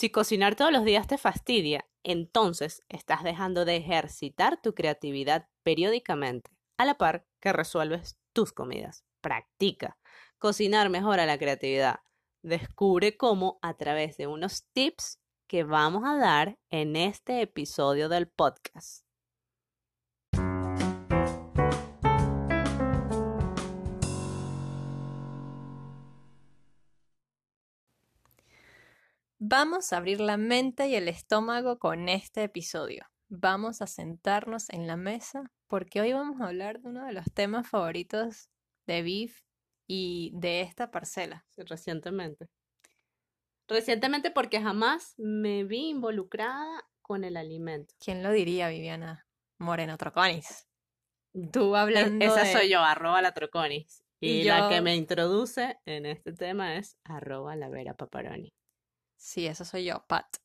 Si 0.00 0.08
cocinar 0.08 0.56
todos 0.56 0.72
los 0.72 0.86
días 0.86 1.06
te 1.06 1.18
fastidia, 1.18 1.86
entonces 2.04 2.82
estás 2.88 3.22
dejando 3.22 3.66
de 3.66 3.76
ejercitar 3.76 4.58
tu 4.58 4.74
creatividad 4.74 5.50
periódicamente, 5.62 6.50
a 6.78 6.86
la 6.86 6.94
par 6.96 7.26
que 7.38 7.52
resuelves 7.52 8.18
tus 8.32 8.50
comidas. 8.50 9.04
Practica. 9.20 9.98
Cocinar 10.38 10.88
mejora 10.88 11.26
la 11.26 11.36
creatividad. 11.36 11.96
Descubre 12.42 13.18
cómo 13.18 13.58
a 13.60 13.74
través 13.76 14.16
de 14.16 14.26
unos 14.26 14.64
tips 14.72 15.20
que 15.46 15.64
vamos 15.64 16.04
a 16.06 16.16
dar 16.16 16.58
en 16.70 16.96
este 16.96 17.42
episodio 17.42 18.08
del 18.08 18.26
podcast. 18.26 19.04
Vamos 29.42 29.94
a 29.94 29.96
abrir 29.96 30.20
la 30.20 30.36
mente 30.36 30.88
y 30.88 30.94
el 30.96 31.08
estómago 31.08 31.78
con 31.78 32.10
este 32.10 32.42
episodio. 32.42 33.06
Vamos 33.30 33.80
a 33.80 33.86
sentarnos 33.86 34.68
en 34.68 34.86
la 34.86 34.98
mesa 34.98 35.50
porque 35.66 36.02
hoy 36.02 36.12
vamos 36.12 36.42
a 36.42 36.48
hablar 36.48 36.82
de 36.82 36.88
uno 36.90 37.06
de 37.06 37.14
los 37.14 37.24
temas 37.32 37.66
favoritos 37.66 38.50
de 38.86 39.02
Beef 39.02 39.40
y 39.86 40.30
de 40.34 40.60
esta 40.60 40.90
parcela. 40.90 41.46
recientemente. 41.56 42.50
Recientemente 43.66 44.30
porque 44.30 44.60
jamás 44.60 45.14
me 45.16 45.64
vi 45.64 45.88
involucrada 45.88 46.84
con 47.00 47.24
el 47.24 47.38
alimento. 47.38 47.94
¿Quién 47.98 48.22
lo 48.22 48.32
diría, 48.32 48.68
Viviana 48.68 49.26
Moreno 49.58 49.96
Troconis? 49.96 50.68
Tú 51.50 51.76
hablando. 51.76 52.22
Esa 52.22 52.44
soy 52.44 52.68
yo, 52.68 52.80
arroba 52.80 53.22
la 53.22 53.32
Troconis. 53.32 54.04
Y, 54.20 54.42
la 54.42 54.68
que 54.68 54.82
me 54.82 54.96
introduce 54.96 55.78
en 55.86 56.04
este 56.04 56.34
tema 56.34 56.76
es 56.76 56.98
arroba 57.04 57.56
la 57.56 57.70
Vera 57.70 57.94
Paparoni. 57.94 58.52
Sí, 59.20 59.46
eso 59.46 59.66
soy 59.66 59.84
yo, 59.84 60.02
Pat. 60.08 60.38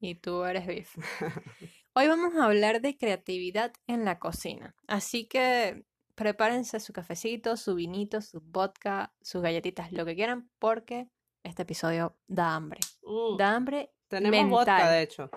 Y 0.00 0.14
tú 0.14 0.42
eres 0.44 0.66
Biff. 0.66 0.96
Hoy 1.94 2.08
vamos 2.08 2.34
a 2.34 2.46
hablar 2.46 2.80
de 2.80 2.96
creatividad 2.96 3.74
en 3.86 4.06
la 4.06 4.18
cocina. 4.18 4.74
Así 4.86 5.26
que 5.26 5.84
prepárense 6.14 6.80
su 6.80 6.94
cafecito, 6.94 7.58
su 7.58 7.74
vinito, 7.74 8.22
su 8.22 8.40
vodka, 8.40 9.12
sus 9.20 9.42
galletitas, 9.42 9.92
lo 9.92 10.06
que 10.06 10.14
quieran, 10.14 10.50
porque 10.58 11.10
este 11.42 11.62
episodio 11.62 12.16
da 12.26 12.54
hambre. 12.54 12.80
Uh, 13.02 13.36
da 13.36 13.54
hambre. 13.54 13.92
Tenemos 14.08 14.30
mental. 14.30 14.50
vodka, 14.50 14.90
de 14.90 15.02
hecho. 15.02 15.30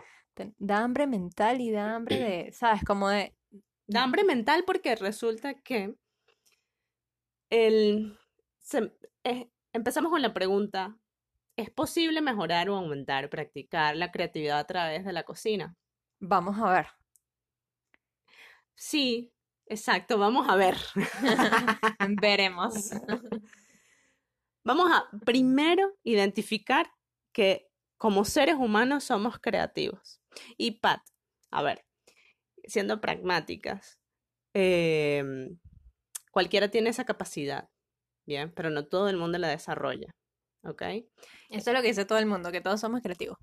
Da 0.57 0.77
hambre 0.77 1.05
mental 1.05 1.59
y 1.59 1.71
da 1.71 1.95
hambre 1.95 2.17
de, 2.17 2.51
¿sabes? 2.53 2.81
Como 2.85 3.09
de. 3.09 3.35
Da 3.87 4.03
hambre 4.03 4.23
mental 4.23 4.63
porque 4.65 4.95
resulta 4.95 5.53
que 5.53 5.95
el. 7.49 8.17
empezamos 9.73 10.11
con 10.11 10.21
la 10.21 10.33
pregunta: 10.33 10.97
¿Es 11.57 11.69
posible 11.69 12.21
mejorar 12.21 12.69
o 12.69 12.75
aumentar, 12.75 13.29
practicar 13.29 13.95
la 13.95 14.11
creatividad 14.11 14.59
a 14.59 14.67
través 14.67 15.05
de 15.05 15.13
la 15.13 15.23
cocina? 15.23 15.75
Vamos 16.19 16.57
a 16.59 16.69
ver. 16.71 16.87
Sí, 18.73 19.33
exacto, 19.67 20.17
vamos 20.17 20.47
a 20.49 20.55
ver. 20.55 20.75
Veremos. 22.21 22.91
Vamos 24.65 24.89
a 24.91 25.07
primero 25.23 25.93
identificar 26.03 26.89
que 27.31 27.69
como 27.97 28.25
seres 28.25 28.55
humanos 28.55 29.03
somos 29.03 29.37
creativos. 29.37 30.19
Y 30.57 30.79
Pat, 30.79 31.01
a 31.51 31.61
ver, 31.61 31.85
siendo 32.63 32.99
pragmáticas, 32.99 33.99
em, 34.53 35.59
cualquiera 36.31 36.69
tiene 36.69 36.89
esa 36.89 37.05
capacidad, 37.05 37.69
¿bien? 38.25 38.51
Pero 38.55 38.71
no 38.71 38.87
todo 38.87 39.07
el 39.09 39.17
mundo 39.17 39.37
la 39.37 39.49
desarrolla. 39.49 40.15
¿Ok? 40.65 40.81
Eso 41.49 41.69
es 41.69 41.73
lo 41.73 41.81
que 41.81 41.89
dice 41.89 42.05
todo 42.05 42.17
el 42.17 42.25
mundo, 42.25 42.51
que 42.51 42.61
todos 42.61 42.79
somos 42.81 43.01
creativos. 43.01 43.37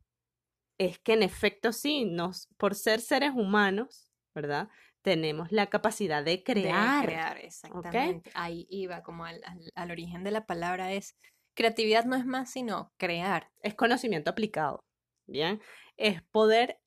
Es 0.78 0.98
que 0.98 1.14
en 1.14 1.22
efecto 1.22 1.72
sí, 1.72 2.04
nos, 2.04 2.48
por 2.56 2.74
ser 2.74 3.00
seres 3.00 3.32
humanos, 3.34 4.10
¿verdad? 4.34 4.68
Tenemos 5.02 5.52
la 5.52 5.68
capacidad 5.68 6.24
de 6.24 6.42
crear. 6.42 7.02
De 7.02 7.06
crear, 7.06 7.38
exactamente. 7.38 8.30
Ahí 8.34 8.66
iba, 8.70 9.02
como 9.02 9.24
al, 9.24 9.40
al, 9.74 9.90
origen 9.90 10.24
de 10.24 10.30
la 10.30 10.46
palabra 10.46 10.92
es, 10.92 11.16
creatividad 11.54 12.04
no 12.04 12.16
es 12.16 12.24
más 12.24 12.50
sino 12.50 12.92
crear. 12.96 13.50
Es 13.62 13.74
conocimiento 13.74 14.30
aplicado, 14.30 14.84
¿bien? 15.26 15.60
Es 15.96 16.22
poder 16.22 16.80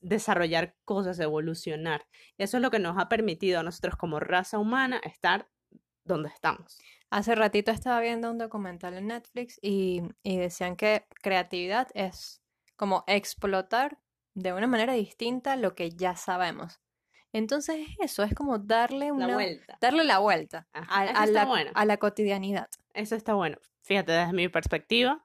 desarrollar 0.00 0.76
cosas, 0.84 1.18
evolucionar. 1.18 2.06
Eso 2.38 2.58
es 2.58 2.62
lo 2.62 2.70
que 2.70 2.78
nos 2.78 2.98
ha 2.98 3.08
permitido 3.08 3.60
a 3.60 3.62
nosotros 3.62 3.96
como 3.96 4.20
raza 4.20 4.58
humana 4.58 5.00
estar 5.04 5.48
donde 6.04 6.28
estamos. 6.28 6.78
Hace 7.12 7.34
ratito 7.34 7.70
estaba 7.70 8.00
viendo 8.00 8.30
un 8.30 8.38
documental 8.38 8.94
en 8.94 9.08
Netflix 9.08 9.58
y, 9.60 10.00
decían 10.24 10.76
que 10.76 11.06
creatividad 11.20 11.88
es 11.92 12.40
como 12.74 13.04
explotar 13.06 13.98
de 14.32 14.54
una 14.54 14.66
manera 14.66 14.94
distinta 14.94 15.56
lo 15.56 15.74
que 15.74 15.90
ya 15.90 16.16
sabemos. 16.16 16.80
Entonces 17.34 17.86
eso 18.00 18.22
es 18.22 18.34
como 18.34 18.56
darle 18.58 19.12
una 19.12 19.26
la 19.26 19.34
vuelta. 19.34 19.76
darle 19.78 20.04
la 20.04 20.20
vuelta 20.20 20.66
a, 20.72 21.84
la, 21.84 21.96
cotidianidad. 21.98 22.70
Eso 22.94 23.14
está 23.14 23.34
bueno. 23.34 23.58
Fíjate, 23.82 24.12
desde 24.12 24.32
mi 24.32 24.48
perspectiva, 24.48 25.22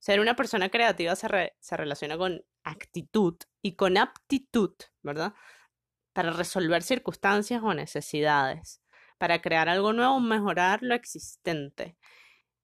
ser 0.00 0.18
una 0.18 0.34
persona 0.34 0.70
creativa 0.70 1.14
se, 1.14 1.54
se 1.60 1.76
relaciona 1.76 2.18
con 2.18 2.44
actitud 2.64 3.36
y 3.62 3.76
con 3.76 3.96
aptitud, 3.96 4.74
¿verdad? 5.04 5.34
Para 6.12 6.32
resolver 6.32 6.82
circunstancias 6.82 7.62
o 7.62 7.74
necesidades 7.74 8.81
para 9.22 9.40
crear 9.40 9.68
algo 9.68 9.92
nuevo, 9.92 10.18
mejorar 10.18 10.82
lo 10.82 10.96
existente. 10.96 11.96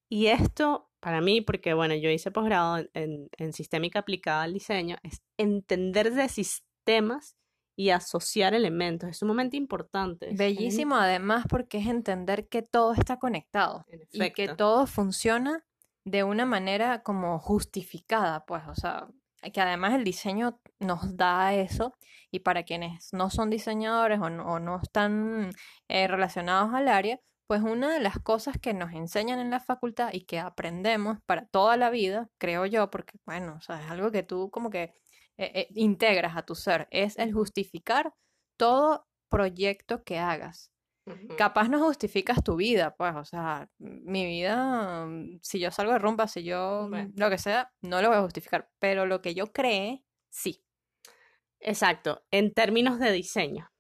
Y 0.09 0.27
esto, 0.27 0.91
para 0.99 1.21
mí, 1.21 1.41
porque 1.41 1.73
bueno, 1.73 1.95
yo 1.95 2.11
hice 2.11 2.33
posgrado 2.33 2.85
en, 2.95 3.29
en, 3.37 3.53
sistémica 3.53 4.01
aplicada 4.01 4.43
al 4.43 4.55
diseño, 4.55 4.97
es 5.05 5.23
entender 5.37 6.13
de 6.13 6.29
sistemas 6.29 7.37
y 7.77 7.91
asociar 7.91 8.55
elementos. 8.55 9.09
Es 9.09 9.19
sumamente 9.19 9.57
importante. 9.57 10.31
Bellísimo, 10.35 10.97
además, 10.97 11.45
porque 11.49 11.79
es 11.79 11.87
entender 11.87 12.49
que 12.49 12.63
todo 12.63 12.93
está 12.93 13.21
conectado 13.21 13.87
y 14.11 14.33
que 14.33 14.49
todo 14.49 14.89
funciona 14.89 15.65
de 16.05 16.25
una 16.25 16.45
manera 16.45 17.05
como 17.05 17.39
justificada, 17.39 18.45
pues, 18.47 18.65
o 18.67 18.75
sea, 18.75 19.07
que 19.53 19.61
además 19.61 19.95
el 19.95 20.05
diseño 20.05 20.61
nos 20.81 21.17
da 21.17 21.55
eso 21.55 21.95
y 22.31 22.41
para 22.41 22.65
quienes 22.65 23.13
no 23.13 23.31
son 23.31 23.51
diseñadores 23.51 24.21
o 24.21 24.31
no, 24.31 24.81
están 24.83 25.51
eh, 25.89 26.09
relacionados 26.09 26.75
al 26.75 26.89
área, 26.89 27.21
pues 27.47 27.63
una 27.63 27.95
de 27.95 28.01
las 28.01 28.19
cosas 28.19 28.59
que 28.59 28.75
nos 28.75 28.93
enseñan 28.93 29.39
en 29.39 29.51
la 29.51 29.61
facultad 29.61 30.11
y 30.13 30.23
que 30.27 30.39
aprendemos 30.39 31.19
para 31.27 31.47
toda 31.47 31.77
la 31.77 31.91
vida, 31.91 32.29
creo 32.39 32.67
yo, 32.67 32.91
porque 32.91 33.19
bueno, 33.25 33.57
o 33.57 33.61
sea, 33.63 33.83
es 33.83 33.91
algo 33.91 34.11
que 34.13 34.23
tú 34.23 34.51
como 34.51 34.71
que 34.71 34.95
eh, 35.39 35.53
eh, 35.55 35.69
integras 35.75 36.37
a 36.37 36.43
tu 36.43 36.55
ser, 36.55 36.89
es 36.91 37.17
el 37.19 37.33
justificar 37.33 38.13
todo 38.57 39.07
proyecto 39.31 40.05
que 40.05 40.19
hagas. 40.19 40.73
Capaz 41.37 41.69
no 41.69 41.79
justificas 41.81 42.43
tu 42.43 42.57
vida, 42.57 42.95
pues, 42.97 43.15
o 43.15 43.25
sea, 43.25 43.69
mi 43.79 44.27
vida, 44.27 45.07
si 45.43 45.59
yo 45.59 45.71
salgo 45.71 45.93
de 45.93 45.99
rumba, 45.99 46.29
si 46.29 46.43
yo 46.43 46.89
lo 47.15 47.31
que 47.31 47.39
sea, 47.39 47.73
no 47.81 48.03
lo 48.03 48.09
voy 48.09 48.19
a 48.19 48.23
justificar, 48.23 48.71
pero 48.79 49.07
lo 49.07 49.21
que 49.21 49.35
yo 49.35 49.53
cree, 49.53 50.05
sí. 50.31 50.65
Exacto, 51.61 52.25
en 52.31 52.55
términos 52.55 52.99
de 52.99 53.13
diseño. 53.13 53.71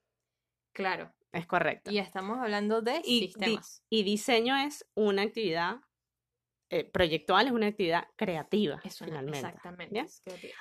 Claro. 0.73 1.13
Es 1.33 1.47
correcto. 1.47 1.91
Y 1.91 1.99
estamos 1.99 2.39
hablando 2.39 2.81
de 2.81 3.03
sistemas. 3.03 3.83
y 3.91 4.03
diseño 4.03 4.57
es 4.57 4.87
una 4.95 5.23
actividad 5.23 5.77
eh, 6.71 6.85
proyectual, 6.85 7.47
es 7.47 7.53
una 7.53 7.69
actividad 7.69 8.05
creativa. 8.17 8.81
Es 8.85 8.99
finalmente. 8.99 9.39
Exactamente. 9.39 10.05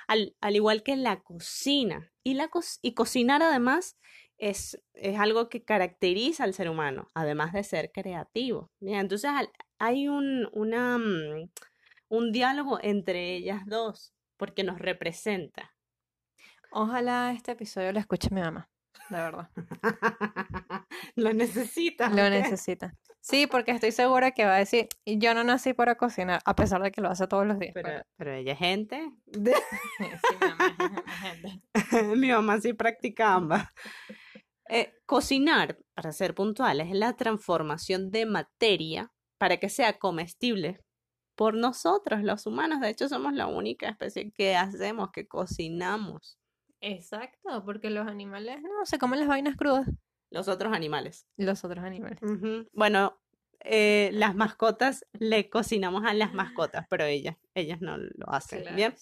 Al, 0.06 0.34
al, 0.40 0.56
igual 0.56 0.82
que 0.82 0.96
la 0.96 1.20
cocina. 1.20 2.10
Y, 2.22 2.34
la 2.34 2.48
y 2.82 2.94
cocinar 2.94 3.42
además 3.42 3.98
es, 4.38 4.82
es, 4.94 5.18
algo 5.18 5.48
que 5.48 5.64
caracteriza 5.64 6.44
al 6.44 6.54
ser 6.54 6.70
humano, 6.70 7.08
además 7.14 7.52
de 7.52 7.62
ser 7.62 7.92
creativo. 7.92 8.70
Entonces 8.80 9.30
hay 9.78 10.08
un, 10.08 10.48
una, 10.52 10.96
mm, 10.96 11.50
un 12.08 12.32
diálogo 12.32 12.78
entre 12.80 13.34
ellas 13.34 13.66
dos, 13.66 14.14
porque 14.36 14.64
nos 14.64 14.78
representa. 14.78 15.74
Ojalá 16.70 17.32
este 17.32 17.52
episodio 17.52 17.92
lo 17.92 17.98
escuche 17.98 18.28
mi 18.30 18.40
mamá, 18.40 18.70
de 19.10 19.16
verdad. 19.16 19.50
lo 21.16 21.32
necesita. 21.32 22.08
Lo 22.08 22.28
necesita. 22.30 22.94
Sí, 23.20 23.46
porque 23.46 23.72
estoy 23.72 23.92
segura 23.92 24.30
que 24.30 24.44
va 24.44 24.54
a 24.54 24.58
decir, 24.58 24.88
yo 25.04 25.34
no 25.34 25.44
nací 25.44 25.74
para 25.74 25.96
cocinar, 25.96 26.40
a 26.44 26.54
pesar 26.54 26.82
de 26.82 26.90
que 26.90 27.00
lo 27.00 27.10
hace 27.10 27.26
todos 27.26 27.46
los 27.46 27.58
días. 27.58 27.72
Pero, 27.74 28.02
pero 28.16 28.32
ella 28.32 28.52
es 28.52 28.58
gente. 28.58 29.10
sí, 29.32 29.34
mi 30.00 30.48
mamá 30.48 31.04
es 31.06 31.20
gente. 31.20 31.62
mi 32.16 32.30
mamá 32.30 32.60
sí 32.60 32.72
practica 32.72 33.34
ambas. 33.34 33.66
Eh, 34.70 34.94
cocinar, 35.06 35.78
para 35.94 36.12
ser 36.12 36.34
puntuales, 36.34 36.88
es 36.88 36.94
la 36.94 37.16
transformación 37.16 38.10
de 38.10 38.26
materia 38.26 39.12
para 39.38 39.56
que 39.58 39.68
sea 39.68 39.98
comestible 39.98 40.80
por 41.36 41.54
nosotros, 41.54 42.22
los 42.22 42.46
humanos. 42.46 42.80
De 42.80 42.90
hecho, 42.90 43.08
somos 43.08 43.32
la 43.32 43.46
única 43.46 43.88
especie 43.88 44.32
que 44.32 44.56
hacemos, 44.56 45.10
que 45.12 45.26
cocinamos. 45.26 46.38
Exacto, 46.80 47.64
porque 47.64 47.90
los 47.90 48.06
animales 48.06 48.62
no 48.62 48.84
se 48.84 48.98
comen 48.98 49.20
las 49.20 49.28
vainas 49.28 49.56
crudas. 49.56 49.88
Los 50.30 50.48
otros 50.48 50.72
animales. 50.72 51.26
Los 51.36 51.64
otros 51.64 51.84
animales. 51.84 52.20
Bueno, 52.72 53.18
eh, 53.60 54.10
las 54.12 54.34
mascotas 54.34 55.06
le 55.12 55.48
cocinamos 55.50 56.04
a 56.04 56.14
las 56.14 56.32
mascotas, 56.32 56.86
pero 56.88 57.04
ellas, 57.04 57.36
ellas 57.54 57.80
no 57.80 57.96
lo 57.96 58.28
hacen. 58.28 58.64
Bien. 58.76 58.94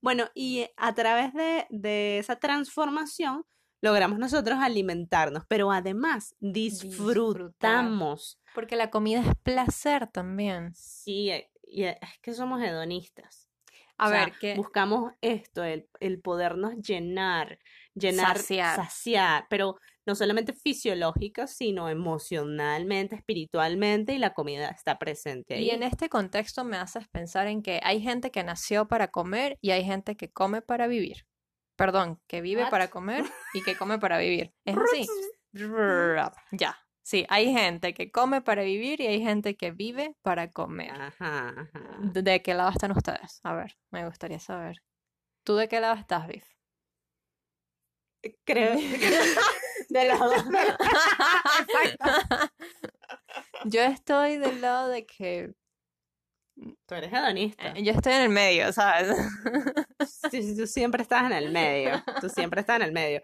Bueno, 0.00 0.26
y 0.34 0.66
a 0.76 0.94
través 0.94 1.32
de, 1.34 1.66
de, 1.70 2.18
esa 2.18 2.36
transformación 2.36 3.44
logramos 3.80 4.18
nosotros 4.18 4.58
alimentarnos, 4.60 5.44
pero 5.48 5.72
además 5.72 6.34
disfrutamos. 6.40 8.38
Porque 8.54 8.76
la 8.76 8.90
comida 8.90 9.20
es 9.20 9.34
placer 9.42 10.06
también. 10.06 10.74
Sí, 10.74 11.30
y 11.62 11.84
es 11.84 11.96
que 12.22 12.32
somos 12.32 12.62
hedonistas. 12.62 13.45
A 13.98 14.10
ver, 14.10 14.32
que 14.38 14.54
buscamos 14.54 15.12
esto, 15.20 15.64
el, 15.64 15.88
el 16.00 16.20
podernos 16.20 16.74
llenar, 16.76 17.58
llenar, 17.94 18.38
saciar. 18.38 18.76
saciar, 18.76 19.46
pero 19.48 19.76
no 20.06 20.14
solamente 20.14 20.52
fisiológica, 20.52 21.46
sino 21.46 21.88
emocionalmente, 21.88 23.16
espiritualmente, 23.16 24.14
y 24.14 24.18
la 24.18 24.34
comida 24.34 24.68
está 24.68 24.98
presente 24.98 25.54
ahí. 25.54 25.64
Y 25.64 25.70
en 25.70 25.82
este 25.82 26.08
contexto 26.08 26.64
me 26.64 26.76
haces 26.76 27.08
pensar 27.08 27.48
en 27.48 27.62
que 27.62 27.80
hay 27.82 28.00
gente 28.00 28.30
que 28.30 28.44
nació 28.44 28.86
para 28.86 29.08
comer 29.08 29.58
y 29.60 29.72
hay 29.72 29.84
gente 29.84 30.16
que 30.16 30.30
come 30.30 30.62
para 30.62 30.86
vivir. 30.86 31.26
Perdón, 31.76 32.20
que 32.26 32.40
vive 32.40 32.66
para 32.70 32.88
comer 32.88 33.24
y 33.52 33.62
que 33.62 33.76
come 33.76 33.98
para 33.98 34.18
vivir. 34.18 34.54
Es 34.64 34.76
así. 34.76 35.06
ya. 36.52 36.85
Sí, 37.06 37.24
hay 37.28 37.52
gente 37.52 37.94
que 37.94 38.10
come 38.10 38.42
para 38.42 38.64
vivir 38.64 39.00
y 39.00 39.06
hay 39.06 39.22
gente 39.22 39.56
que 39.56 39.70
vive 39.70 40.16
para 40.22 40.50
comer. 40.50 40.90
Ajá, 40.90 41.70
¿De 42.00 42.42
qué 42.42 42.52
lado 42.52 42.70
están 42.70 42.90
ustedes? 42.90 43.38
A 43.44 43.54
ver, 43.54 43.78
me 43.92 44.04
gustaría 44.04 44.40
saber. 44.40 44.82
¿Tú 45.44 45.54
de 45.54 45.68
qué 45.68 45.78
lado 45.78 45.94
estás, 45.94 46.26
Biff? 46.26 46.44
Creo. 48.44 48.74
de 49.88 50.04
lado. 50.08 50.32
Yo 53.66 53.82
estoy 53.82 54.38
del 54.38 54.60
lado 54.60 54.88
de 54.88 55.06
que. 55.06 55.54
Tú 56.86 56.94
eres 56.96 57.12
hedonista. 57.12 57.68
Eh, 57.68 57.84
yo 57.84 57.92
estoy 57.92 58.14
en 58.14 58.22
el 58.22 58.30
medio, 58.30 58.72
¿sabes? 58.72 59.16
Sí, 60.32 60.56
tú 60.56 60.66
siempre 60.66 61.02
estás 61.02 61.26
en 61.26 61.36
el 61.36 61.52
medio. 61.52 62.02
Tú 62.20 62.28
siempre 62.28 62.62
estás 62.62 62.80
en 62.80 62.82
el 62.82 62.92
medio. 62.92 63.22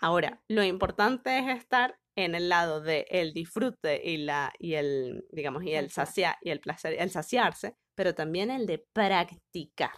Ahora, 0.00 0.42
lo 0.48 0.62
importante 0.62 1.38
es 1.38 1.56
estar 1.56 1.98
en 2.16 2.34
el 2.34 2.48
lado 2.48 2.80
de 2.80 3.06
el 3.08 3.32
disfrute 3.32 4.02
y 4.04 4.18
la 4.18 4.52
y 4.58 4.74
el 4.74 5.24
digamos 5.30 5.64
y 5.64 5.72
el 5.72 5.90
saciar 5.90 6.36
y 6.42 6.50
el 6.50 6.60
placer, 6.60 6.96
el 6.98 7.10
saciarse, 7.10 7.76
pero 7.94 8.14
también 8.14 8.50
el 8.50 8.66
de 8.66 8.84
practicar. 8.92 9.96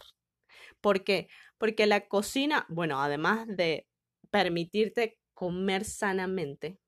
¿Por 0.80 1.02
qué? 1.04 1.28
Porque 1.58 1.86
la 1.86 2.06
cocina, 2.06 2.66
bueno, 2.68 3.00
además 3.00 3.46
de 3.48 3.88
permitirte 4.30 5.18
comer 5.34 5.84
sanamente, 5.84 6.78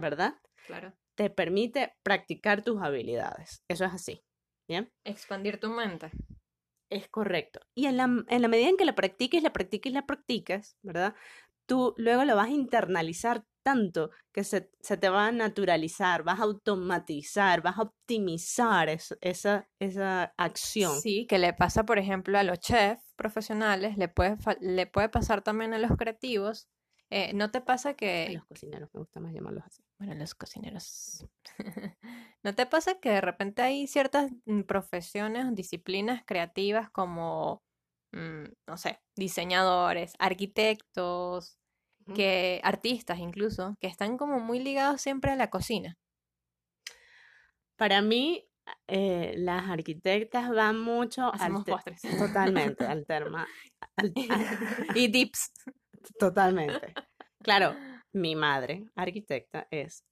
¿verdad? 0.00 0.34
Claro. 0.66 0.94
Te 1.14 1.30
permite 1.30 1.94
practicar 2.02 2.64
tus 2.64 2.82
habilidades. 2.82 3.62
Eso 3.68 3.84
es 3.84 3.92
así. 3.92 4.24
¿Bien? 4.68 4.90
Expandir 5.04 5.60
tu 5.60 5.68
mente. 5.68 6.10
Es 6.90 7.08
correcto. 7.08 7.60
Y 7.74 7.86
en 7.86 7.96
la, 7.96 8.04
en 8.04 8.42
la 8.42 8.48
medida 8.48 8.68
en 8.68 8.76
que 8.76 8.84
la 8.84 8.94
practiques, 8.94 9.42
la 9.42 9.52
practiques, 9.52 9.92
la 9.92 10.06
practicas, 10.06 10.76
¿verdad? 10.82 11.14
Tú 11.66 11.94
luego 11.96 12.24
lo 12.24 12.36
vas 12.36 12.48
a 12.48 12.52
internalizar 12.52 13.44
tanto 13.62 14.10
que 14.32 14.44
se, 14.44 14.60
te 14.60 15.08
va 15.08 15.26
a 15.26 15.32
naturalizar, 15.32 16.22
vas 16.22 16.40
a 16.40 16.44
automatizar, 16.44 17.62
vas 17.62 17.78
a 17.78 17.82
optimizar 17.82 18.88
esa, 18.88 19.68
esa 19.78 20.34
acción. 20.36 21.00
Sí, 21.00 21.26
que 21.26 21.38
le 21.38 21.52
pasa, 21.52 21.84
por 21.84 21.98
ejemplo, 21.98 22.38
a 22.38 22.42
los 22.42 22.58
chefs 22.60 23.14
profesionales, 23.16 23.96
le 23.96 24.08
puede, 24.08 24.36
le 24.60 24.86
puede 24.86 25.08
pasar 25.08 25.42
también 25.42 25.74
a 25.74 25.78
los 25.78 25.96
creativos. 25.96 26.68
Eh, 27.10 27.32
¿No 27.34 27.50
te 27.50 27.60
pasa 27.60 27.94
que... 27.94 28.26
A 28.28 28.32
los 28.32 28.46
cocineros, 28.46 28.88
me 28.94 29.00
gusta 29.00 29.20
más 29.20 29.34
llamarlos 29.34 29.64
así. 29.66 29.82
Bueno, 29.98 30.14
los 30.14 30.34
cocineros. 30.34 31.26
¿No 32.42 32.54
te 32.54 32.64
pasa 32.64 32.98
que 33.00 33.10
de 33.10 33.20
repente 33.20 33.60
hay 33.60 33.86
ciertas 33.86 34.32
mm, 34.46 34.62
profesiones, 34.62 35.54
disciplinas 35.54 36.22
creativas 36.24 36.90
como, 36.90 37.62
mm, 38.12 38.44
no 38.66 38.76
sé, 38.78 39.00
diseñadores, 39.14 40.14
arquitectos, 40.18 41.58
que 42.14 42.60
artistas 42.64 43.18
incluso, 43.18 43.76
que 43.80 43.86
están 43.86 44.16
como 44.16 44.40
muy 44.40 44.58
ligados 44.58 45.00
siempre 45.00 45.30
a 45.30 45.36
la 45.36 45.50
cocina. 45.50 45.96
Para 47.76 48.02
mí, 48.02 48.48
eh, 48.86 49.34
las 49.38 49.68
arquitectas 49.68 50.50
van 50.50 50.80
mucho 50.80 51.32
Hacemos 51.32 51.64
postres. 51.64 52.00
Totalmente, 52.02 52.84
al 52.86 53.06
tema. 53.06 53.46
y 54.94 55.08
dips. 55.08 55.52
Totalmente. 56.18 56.94
Claro, 57.42 57.74
mi 58.12 58.36
madre, 58.36 58.84
arquitecta, 58.94 59.66
es 59.70 60.04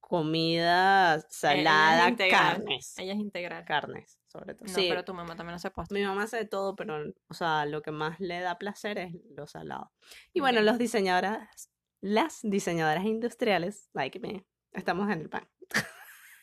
comida 0.00 1.20
salada, 1.30 2.14
carnes. 2.16 2.98
Ella 2.98 3.14
es 3.14 3.18
integral. 3.18 3.64
Carnes, 3.64 4.18
sobre 4.32 4.54
todo. 4.54 4.66
No, 4.66 4.74
pero 4.74 5.04
tu 5.04 5.14
mamá 5.14 5.36
también 5.36 5.56
hace 5.56 5.70
postres. 5.70 6.00
Mi 6.00 6.06
mamá 6.06 6.24
hace 6.24 6.38
de 6.38 6.46
todo, 6.46 6.74
pero, 6.74 7.12
o 7.28 7.34
sea, 7.34 7.66
lo 7.66 7.82
que 7.82 7.90
más 7.90 8.18
le 8.18 8.40
da 8.40 8.58
placer 8.58 8.98
es 8.98 9.12
lo 9.36 9.46
salado. 9.46 9.92
Y 10.32 10.40
bueno, 10.40 10.62
los 10.62 10.78
diseñadoras, 10.78 11.70
las 12.00 12.40
diseñadoras 12.42 13.04
industriales, 13.04 13.90
like 13.92 14.18
me, 14.20 14.46
estamos 14.72 15.10
en 15.10 15.20
el 15.20 15.28
pan. 15.28 15.48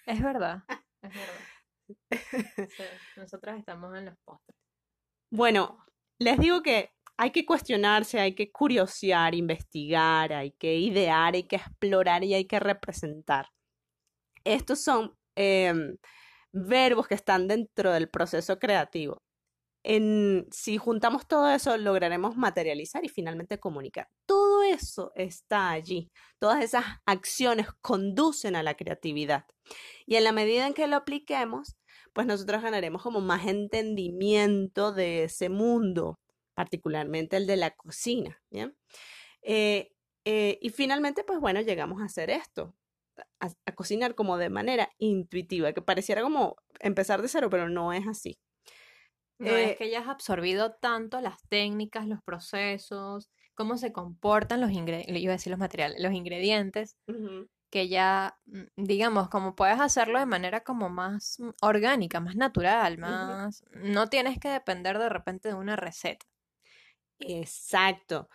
Es 0.05 0.23
verdad, 0.23 0.63
es 1.03 1.13
verdad. 2.33 2.97
nosotras 3.15 3.59
estamos 3.59 3.95
en 3.95 4.05
los 4.05 4.17
postres. 4.25 4.57
Bueno, 5.31 5.85
les 6.17 6.39
digo 6.39 6.63
que 6.63 6.91
hay 7.15 7.31
que 7.31 7.45
cuestionarse, 7.45 8.19
hay 8.19 8.33
que 8.33 8.51
curiosear, 8.51 9.35
investigar, 9.35 10.33
hay 10.33 10.51
que 10.53 10.77
idear, 10.77 11.35
hay 11.35 11.43
que 11.43 11.57
explorar 11.57 12.23
y 12.23 12.33
hay 12.33 12.45
que 12.45 12.59
representar. 12.59 13.49
Estos 14.43 14.83
son 14.83 15.15
em, 15.35 15.97
verbos 16.51 17.07
que 17.07 17.15
están 17.15 17.47
dentro 17.47 17.91
del 17.91 18.09
proceso 18.09 18.59
creativo. 18.59 19.17
Si 20.51 20.77
juntamos 20.77 21.27
todo 21.27 21.49
eso, 21.49 21.77
lograremos 21.77 22.35
materializar 22.35 23.03
y 23.05 23.09
finalmente 23.09 23.59
comunicar. 23.59 24.07
Todo 24.25 24.61
eso 24.63 25.11
está 25.15 25.71
allí. 25.71 26.09
Todas 26.37 26.63
esas 26.63 26.85
acciones 27.05 27.67
conducen 27.81 28.55
a 28.55 28.63
la 28.63 28.75
creatividad. 28.75 29.45
Y 30.05 30.15
en 30.15 30.25
la 30.25 30.31
medida 30.31 30.67
en 30.67 30.73
que 30.73 30.87
lo 30.87 30.97
apliquemos, 30.97 31.75
pues 32.13 32.27
nosotros 32.27 32.61
ganaremos 32.61 33.01
como 33.01 33.21
más 33.21 33.47
entendimiento 33.47 34.91
de 34.91 35.23
ese 35.25 35.49
mundo, 35.49 36.19
particularmente 36.55 37.37
el 37.37 37.47
de 37.47 37.57
la 37.57 37.71
cocina. 37.71 38.41
Eh, 39.41 39.91
eh, 40.25 40.59
y 40.61 40.69
finalmente, 40.69 41.23
pues 41.23 41.39
bueno, 41.39 41.61
llegamos 41.61 42.01
a 42.01 42.05
hacer 42.05 42.29
esto, 42.29 42.75
a, 43.39 43.71
cocinar 43.75 44.15
como 44.15 44.37
de 44.37 44.49
manera 44.49 44.89
intuitiva, 44.97 45.73
que 45.73 45.81
pareciera 45.81 46.21
como 46.21 46.55
empezar 46.79 47.21
de 47.21 47.27
cero, 47.27 47.49
pero 47.49 47.69
no 47.69 47.93
es 47.93 48.07
así. 48.07 48.39
No, 49.39 49.49
es 49.49 49.71
eh, 49.71 49.75
que 49.77 49.89
ya 49.89 50.01
has 50.01 50.09
absorbido 50.09 50.73
tanto 50.73 51.21
las 51.21 51.41
técnicas, 51.47 52.07
los 52.07 52.21
procesos, 52.21 53.29
cómo 53.55 53.77
se 53.77 53.93
comportan 53.93 54.61
los 54.61 54.71
ingredientes, 54.71 55.21
iba 55.21 55.31
a 55.31 55.37
decir 55.37 55.51
los 55.51 55.59
materiales, 55.59 56.01
los 56.01 56.13
ingredientes, 56.13 56.97
que 57.69 57.87
ya, 57.87 58.37
mm, 58.45 58.63
digamos, 58.77 59.29
como 59.29 59.55
puedes 59.55 59.79
hacerlo 59.79 60.19
de 60.19 60.25
manera 60.25 60.61
como 60.61 60.89
más 60.89 61.39
mm, 61.39 61.49
orgánica, 61.61 62.19
más 62.19 62.35
natural, 62.35 62.97
más... 62.97 63.63
No 63.71 64.07
tienes 64.07 64.39
que 64.39 64.49
depender 64.49 64.97
de 64.97 65.09
repente 65.09 65.49
de 65.49 65.55
una 65.55 65.75
receta. 65.75 66.25
Exacto. 67.19 68.29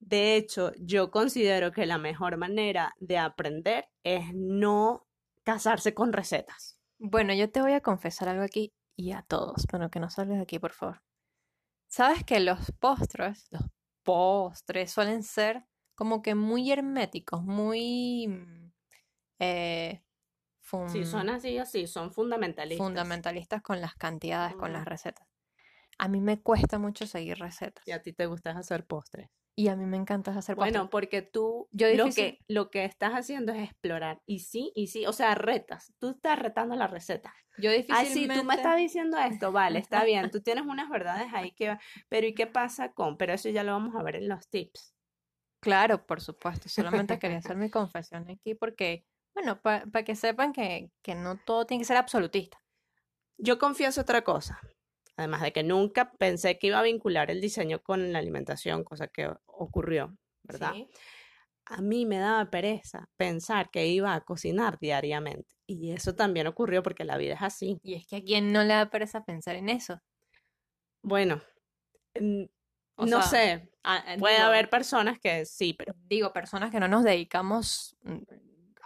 De 0.00 0.36
hecho, 0.36 0.72
yo 0.78 1.10
considero 1.10 1.72
que 1.72 1.86
la 1.86 1.98
mejor 1.98 2.36
manera 2.36 2.94
de 3.00 3.18
aprender 3.18 3.88
es 4.04 4.32
no 4.34 5.06
casarse 5.42 5.94
con 5.94 6.12
recetas. 6.12 6.78
Bueno, 6.98 7.34
yo 7.34 7.50
te 7.50 7.60
voy 7.60 7.72
a 7.72 7.80
confesar 7.80 8.28
algo 8.28 8.42
aquí 8.42 8.72
y 8.96 9.12
a 9.12 9.22
todos, 9.22 9.66
pero 9.70 9.90
que 9.90 10.00
no 10.00 10.10
salgas 10.10 10.36
de 10.36 10.42
aquí, 10.42 10.58
por 10.58 10.72
favor. 10.72 11.02
¿Sabes 11.86 12.24
que 12.24 12.40
los 12.40 12.72
postres, 12.72 13.46
los 13.50 13.62
postres 14.02 14.90
suelen 14.90 15.22
ser 15.22 15.64
como 15.94 16.22
que 16.22 16.34
muy 16.34 16.70
herméticos, 16.70 17.42
muy... 17.42 18.28
Mm, 18.28 18.72
eh, 19.40 20.02
sí, 20.88 21.04
son 21.04 21.30
así, 21.30 21.58
así, 21.58 21.86
son 21.86 22.12
fundamentalistas. 22.12 22.84
Fundamentalistas 22.84 23.62
con 23.62 23.80
las 23.80 23.94
cantidades, 23.94 24.54
con 24.54 24.72
las 24.72 24.84
recetas. 24.84 25.26
A 25.98 26.08
mí 26.08 26.20
me 26.20 26.40
cuesta 26.40 26.78
mucho 26.78 27.06
seguir 27.06 27.38
recetas. 27.38 27.86
¿Y 27.86 27.92
a 27.92 28.02
ti 28.02 28.12
te 28.12 28.26
gusta 28.26 28.50
hacer 28.50 28.86
postres? 28.86 29.28
Y 29.58 29.66
a 29.66 29.74
mí 29.74 29.86
me 29.86 29.96
encanta 29.96 30.30
hacer 30.30 30.54
Bueno, 30.54 30.88
porque 30.88 31.20
tú 31.20 31.68
Yo 31.72 31.92
lo, 31.96 32.10
que, 32.10 32.38
lo 32.46 32.70
que 32.70 32.84
estás 32.84 33.14
haciendo 33.14 33.52
es 33.52 33.64
explorar. 33.64 34.22
Y 34.24 34.38
sí, 34.38 34.70
y 34.76 34.86
sí, 34.86 35.04
o 35.04 35.12
sea, 35.12 35.34
retas. 35.34 35.92
Tú 35.98 36.10
estás 36.10 36.38
retando 36.38 36.76
la 36.76 36.86
receta. 36.86 37.34
Yo 37.56 37.72
difícilmente... 37.72 38.32
Ah, 38.32 38.36
sí, 38.36 38.40
tú 38.40 38.44
me 38.44 38.54
estás 38.54 38.76
diciendo 38.76 39.18
esto, 39.18 39.50
vale, 39.50 39.80
está 39.80 40.04
bien. 40.04 40.30
Tú 40.32 40.42
tienes 40.42 40.64
unas 40.64 40.88
verdades 40.88 41.26
ahí 41.32 41.50
que... 41.56 41.76
Pero 42.08 42.28
¿y 42.28 42.34
qué 42.34 42.46
pasa 42.46 42.92
con...? 42.92 43.16
Pero 43.16 43.32
eso 43.32 43.48
ya 43.48 43.64
lo 43.64 43.72
vamos 43.72 43.96
a 43.96 44.04
ver 44.04 44.14
en 44.14 44.28
los 44.28 44.48
tips. 44.48 44.94
Claro, 45.60 46.06
por 46.06 46.20
supuesto. 46.20 46.68
Solamente 46.68 47.18
quería 47.18 47.38
hacer 47.38 47.56
mi 47.56 47.68
confesión 47.68 48.30
aquí 48.30 48.54
porque, 48.54 49.06
bueno, 49.34 49.60
para 49.60 50.04
que 50.04 50.14
sepan 50.14 50.52
que, 50.52 50.92
que 51.02 51.16
no 51.16 51.36
todo 51.36 51.66
tiene 51.66 51.80
que 51.80 51.86
ser 51.86 51.96
absolutista. 51.96 52.62
Yo 53.36 53.58
confieso 53.58 54.02
otra 54.02 54.22
cosa. 54.22 54.60
Además 55.18 55.42
de 55.42 55.52
que 55.52 55.64
nunca 55.64 56.12
pensé 56.12 56.60
que 56.60 56.68
iba 56.68 56.78
a 56.78 56.82
vincular 56.82 57.28
el 57.32 57.40
diseño 57.40 57.82
con 57.82 58.12
la 58.12 58.20
alimentación, 58.20 58.84
cosa 58.84 59.08
que 59.08 59.28
ocurrió, 59.58 60.16
¿verdad? 60.42 60.74
A 61.66 61.82
mí 61.82 62.06
me 62.06 62.18
daba 62.18 62.50
pereza 62.50 63.08
pensar 63.16 63.70
que 63.70 63.86
iba 63.86 64.14
a 64.14 64.22
cocinar 64.22 64.78
diariamente. 64.78 65.54
Y 65.66 65.92
eso 65.92 66.14
también 66.14 66.46
ocurrió 66.46 66.82
porque 66.82 67.04
la 67.04 67.18
vida 67.18 67.34
es 67.34 67.42
así. 67.42 67.78
Y 67.82 67.94
es 67.94 68.06
que 68.06 68.16
a 68.16 68.22
quién 68.22 68.52
no 68.52 68.62
le 68.62 68.74
da 68.74 68.90
pereza 68.90 69.24
pensar 69.24 69.56
en 69.56 69.68
eso. 69.68 70.00
Bueno, 71.02 71.42
no 72.96 73.22
sé. 73.22 73.70
Puede 74.18 74.38
haber 74.38 74.70
personas 74.70 75.18
que 75.18 75.44
sí, 75.44 75.74
pero. 75.74 75.94
Digo, 76.04 76.32
personas 76.32 76.70
que 76.70 76.80
no 76.80 76.88
nos 76.88 77.04
dedicamos 77.04 77.96
mm, 78.02 78.22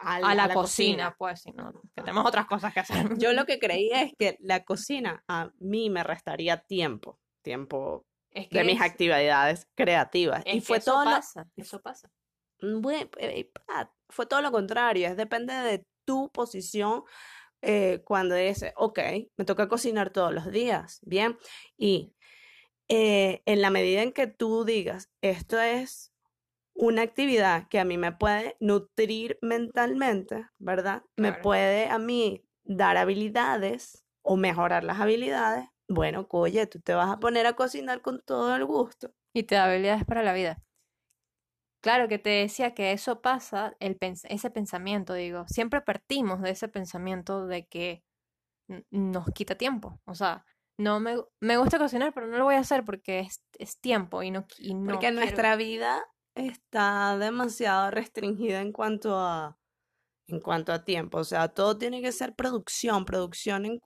a, 0.00 0.35
la, 0.35 0.52
cocina, 0.52 1.14
pues, 1.17 1.43
sino 1.43 1.73
que 1.95 2.02
tenemos 2.02 2.26
otras 2.26 2.47
cosas 2.47 2.75
que 2.75 2.81
hacer. 2.81 3.17
Yo 3.19 3.33
lo 3.33 3.47
que 3.47 3.59
creía 3.61 4.02
es 4.02 4.12
que 4.19 4.37
la 4.41 4.64
cocina 4.64 5.25
a 5.29 5.50
mí 5.59 5.91
me 5.91 6.02
restaría 6.05 6.59
tiempo, 6.59 7.19
tiempo 7.43 8.07
de 8.35 8.65
mis 8.65 8.81
actividades 8.81 9.69
creativas. 9.75 10.43
y 10.47 10.61
fue 10.61 10.81
todo. 10.81 11.05
Pasa, 11.05 11.49
Eso 11.57 11.81
pasa. 11.81 12.11
Mm, 12.61 12.89
eh, 13.19 13.51
fue 14.09 14.27
todo 14.27 14.41
lo 14.41 14.53
contrario, 14.53 15.09
es 15.09 15.17
depende 15.17 15.55
de 15.55 15.85
tu 16.05 16.31
posición 16.31 17.03
eh, 17.61 18.03
cuando 18.05 18.35
dices, 18.35 18.73
ok, 18.77 18.99
me 19.37 19.45
toca 19.45 19.69
cocinar 19.69 20.11
todos 20.11 20.33
los 20.33 20.51
días, 20.51 21.01
bien, 21.03 21.39
y 21.77 22.15
eh, 22.89 23.43
en 23.47 23.62
la 23.62 23.71
medida 23.71 24.03
en 24.03 24.12
que 24.12 24.27
tú 24.27 24.65
digas, 24.65 25.11
esto 25.23 25.61
es 25.61 26.12
una 26.75 27.03
actividad 27.03 27.69
que 27.69 27.79
a 27.79 27.85
mí 27.85 27.99
me 27.99 28.12
puede 28.12 28.57
nutrir 28.61 29.39
mentalmente, 29.43 30.47
¿verdad? 30.59 31.03
Me 31.17 31.33
puede 31.33 31.89
a 31.89 31.99
mí 31.99 32.45
dar 32.65 32.97
habilidades 32.97 34.05
o 34.23 34.37
mejorar 34.37 34.85
las 34.85 35.01
habilidades. 35.01 35.67
Bueno, 35.93 36.27
oye, 36.31 36.67
tú 36.67 36.81
te 36.81 36.95
vas 36.95 37.11
a 37.11 37.19
poner 37.19 37.47
a 37.47 37.53
cocinar 37.55 38.01
con 38.01 38.23
todo 38.23 38.55
el 38.57 38.65
gusto. 38.65 39.13
Y 39.35 39.43
te 39.43 39.57
da 39.57 39.65
habilidades 39.65 40.05
para 40.05 40.23
la 40.23 40.33
vida. 40.33 40.63
Claro 41.83 42.09
que 42.09 42.19
te 42.19 42.31
decía 42.31 42.75
que 42.75 42.93
eso 42.93 43.21
pasa, 43.21 43.77
el 43.81 43.99
ese 44.01 44.51
pensamiento, 44.51 45.15
digo, 45.15 45.45
siempre 45.49 45.81
partimos 45.81 46.41
de 46.41 46.51
ese 46.51 46.69
pensamiento 46.69 47.47
de 47.47 47.67
que 47.67 48.05
nos 48.91 49.27
quita 49.35 49.57
tiempo. 49.57 50.01
O 50.05 50.15
sea, 50.15 50.45
no 50.79 51.01
me, 51.01 51.17
me 51.41 51.57
gusta 51.57 51.79
cocinar, 51.79 52.15
pero 52.15 52.29
no 52.29 52.39
lo 52.39 52.45
voy 52.45 52.55
a 52.55 52.61
hacer 52.61 52.85
porque 52.85 53.21
es, 53.21 53.43
es 53.59 53.79
tiempo 53.79 54.23
y 54.23 54.31
no, 54.31 54.47
y 54.59 54.75
no 54.75 54.93
Porque 54.93 55.11
nuestra 55.11 55.57
vida 55.57 56.03
está 56.35 57.19
demasiado 57.19 57.91
restringida 57.91 58.61
en 58.61 58.73
cuanto 58.73 59.19
a 59.19 59.59
en 60.29 60.41
cuanto 60.41 60.73
a 60.73 60.85
tiempo, 60.85 61.19
o 61.19 61.25
sea, 61.25 61.49
todo 61.49 61.77
tiene 61.77 62.01
que 62.01 62.13
ser 62.13 62.35
producción, 62.35 63.05
producción 63.05 63.67
en, 63.67 63.81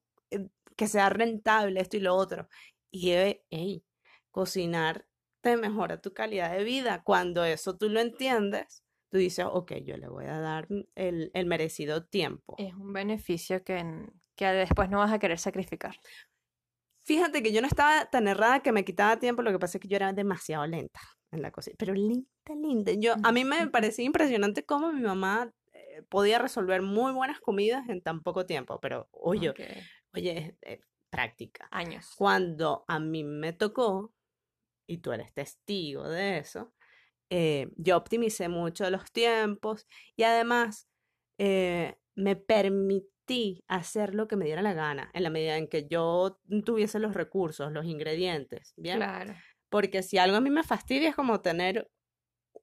que 0.77 0.87
sea 0.89 1.09
rentable, 1.09 1.81
esto 1.81 1.97
y 1.97 2.01
lo 2.01 2.15
otro. 2.15 2.49
Y 2.91 3.13
hey, 3.51 3.85
cocinar 4.31 5.07
te 5.41 5.57
mejora 5.57 6.01
tu 6.01 6.13
calidad 6.13 6.53
de 6.53 6.65
vida. 6.65 7.03
Cuando 7.05 7.45
eso 7.45 7.77
tú 7.77 7.89
lo 7.89 8.01
entiendes, 8.01 8.83
tú 9.11 9.19
dices, 9.19 9.47
ok, 9.49 9.75
yo 9.85 9.97
le 9.97 10.09
voy 10.09 10.27
a 10.27 10.39
dar 10.39 10.69
el, 10.95 11.31
el 11.33 11.47
merecido 11.47 12.05
tiempo. 12.05 12.57
Es 12.59 12.75
un 12.75 12.93
beneficio 12.93 13.63
que, 13.63 13.85
que 14.35 14.47
después 14.47 14.91
no 14.91 14.99
vas 14.99 15.13
a 15.13 15.19
querer 15.19 15.39
sacrificar. 15.39 15.97
Fíjate 17.05 17.43
que 17.43 17.53
yo 17.53 17.61
no 17.61 17.69
estaba 17.69 18.07
tan 18.11 18.27
errada 18.27 18.61
que 18.61 18.73
me 18.73 18.85
quitaba 18.85 19.19
tiempo, 19.19 19.43
lo 19.43 19.53
que 19.53 19.61
pasa 19.61 19.79
es 19.79 19.83
que 19.83 19.89
yo 19.89 19.97
era 19.97 20.13
demasiado 20.13 20.67
lenta 20.67 21.01
en 21.31 21.41
la 21.41 21.53
cocina, 21.53 21.77
pero 21.79 21.95
linda, 21.95 22.29
linda. 22.57 22.93
Yo, 22.93 23.15
a 23.23 23.31
mí 23.31 23.45
me 23.45 23.69
parecía 23.69 24.05
impresionante 24.05 24.65
cómo 24.65 24.93
mi 24.93 25.03
mamá 25.03 25.53
eh, 25.73 26.03
podía 26.09 26.41
resolver 26.41 26.83
muy 26.83 27.13
buenas 27.13 27.39
comidas 27.41 27.89
en 27.89 28.03
tan 28.03 28.23
poco 28.25 28.45
tiempo, 28.45 28.81
pero 28.81 29.09
oye, 29.13 29.55
oye, 30.17 30.59
eh, 30.63 30.81
práctica. 31.11 31.69
Años. 31.71 32.13
Cuando 32.17 32.85
a 32.89 32.99
mí 32.99 33.25
me 33.25 33.53
tocó, 33.53 34.15
y 34.89 34.99
tú 34.99 35.13
eres 35.13 35.33
testigo 35.33 36.09
de 36.09 36.39
eso, 36.39 36.75
eh, 37.31 37.71
yo 37.77 37.97
optimicé 37.97 38.49
mucho 38.49 38.89
los 38.91 39.11
tiempos 39.13 39.87
y 40.17 40.23
además 40.23 40.89
me 41.39 42.37
permití 42.37 43.63
hacer 43.69 44.15
lo 44.15 44.27
que 44.29 44.37
me 44.37 44.47
diera 44.47 44.63
la 44.63 44.73
gana, 44.73 45.11
en 45.13 45.23
la 45.23 45.31
medida 45.31 45.59
en 45.59 45.69
que 45.69 45.87
yo 45.87 46.41
tuviese 46.65 46.99
los 46.99 47.15
recursos, 47.15 47.73
los 47.73 47.85
ingredientes, 47.85 48.73
¿bien? 48.77 48.97
Claro. 48.97 49.35
Porque 49.69 50.03
si 50.03 50.17
algo 50.17 50.37
a 50.37 50.41
mí 50.41 50.49
me 50.49 50.63
fastidia 50.63 51.11
es 51.11 51.17
como 51.17 51.41
tener 51.41 51.91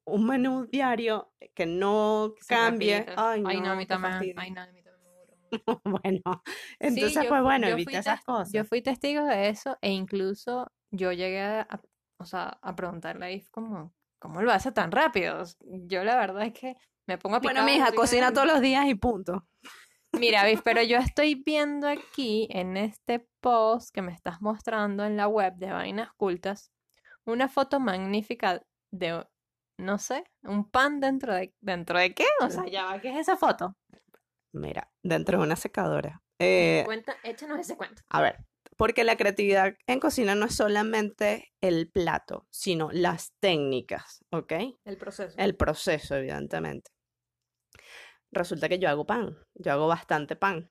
un 0.05 0.25
menú 0.25 0.65
diario 0.65 1.33
que 1.53 1.65
no 1.65 2.33
cambie. 2.47 3.05
Ay, 3.15 3.41
no, 3.41 3.71
a 3.71 3.75
mí 3.75 3.85
también. 3.85 4.39
Ay, 4.39 4.51
no, 4.51 4.61
a 4.61 4.67
mí 4.67 4.73
también 4.73 4.82
bueno, 5.85 6.43
entonces 6.79 7.25
pues 7.27 7.41
bueno, 7.41 7.67
evita 7.67 7.99
esas 7.99 8.23
cosas. 8.23 8.51
Yo 8.51 8.65
fui 8.65 8.81
testigo 8.81 9.25
de 9.25 9.49
eso 9.49 9.77
e 9.81 9.91
incluso 9.91 10.71
yo 10.91 11.11
llegué 11.11 11.41
a, 11.41 11.81
o 12.19 12.25
sea, 12.25 12.57
a 12.61 12.75
preguntarle 12.75 13.25
a 13.25 13.31
If 13.31 13.49
como, 13.49 13.93
¿cómo 14.19 14.41
lo 14.41 14.51
hace 14.51 14.71
tan 14.71 14.91
rápido? 14.91 15.43
Yo 15.61 16.03
la 16.03 16.15
verdad 16.15 16.43
es 16.43 16.53
que 16.53 16.75
me 17.07 17.17
pongo 17.17 17.37
a 17.37 17.41
picar. 17.41 17.55
Bueno, 17.55 17.65
mi 17.65 17.75
hija 17.75 17.91
cocina 17.93 18.31
todos 18.31 18.47
los 18.47 18.61
días 18.61 18.85
y 18.87 18.95
punto. 18.95 19.47
Mira, 20.13 20.43
pero 20.63 20.81
yo 20.81 20.97
estoy 21.15 21.35
viendo 21.35 21.87
aquí 21.87 22.47
en 22.51 22.77
este 22.77 23.27
post 23.41 23.93
que 23.93 24.01
me 24.01 24.13
estás 24.13 24.41
mostrando 24.41 25.03
en 25.05 25.17
la 25.17 25.27
web 25.27 25.53
de 25.55 25.71
Vainas 25.71 26.13
Cultas 26.13 26.71
una 27.25 27.47
foto 27.47 27.79
magnífica 27.79 28.61
de, 28.91 29.25
no 29.79 29.97
sé, 29.97 30.23
un 30.43 30.69
pan 30.69 30.99
dentro 30.99 31.33
de, 31.33 31.53
¿dentro 31.61 31.99
de 31.99 32.13
qué? 32.13 32.25
O 32.41 32.49
sea, 32.49 32.65
ya 32.67 32.99
¿qué 33.01 33.09
es 33.09 33.17
esa 33.17 33.37
foto? 33.37 33.75
Mira, 34.53 34.91
dentro 35.03 35.37
de 35.39 35.43
una 35.43 35.55
secadora. 35.55 36.21
Eh, 36.39 36.83
Cuenta, 36.85 37.15
échanos 37.23 37.59
ese 37.59 37.75
cuento. 37.75 38.01
A 38.09 38.21
ver, 38.21 38.37
porque 38.77 39.03
la 39.03 39.17
creatividad 39.17 39.75
en 39.87 39.99
cocina 39.99 40.35
no 40.35 40.45
es 40.45 40.55
solamente 40.55 41.53
el 41.61 41.89
plato, 41.91 42.47
sino 42.49 42.89
las 42.91 43.33
técnicas, 43.39 44.23
¿ok? 44.31 44.53
El 44.85 44.97
proceso. 44.97 45.35
El 45.37 45.55
proceso, 45.55 46.15
evidentemente 46.15 46.91
resulta 48.33 48.67
que 48.69 48.79
yo 48.79 48.89
hago 48.89 49.05
pan, 49.05 49.37
yo 49.55 49.71
hago 49.71 49.87
bastante 49.87 50.35
pan 50.35 50.69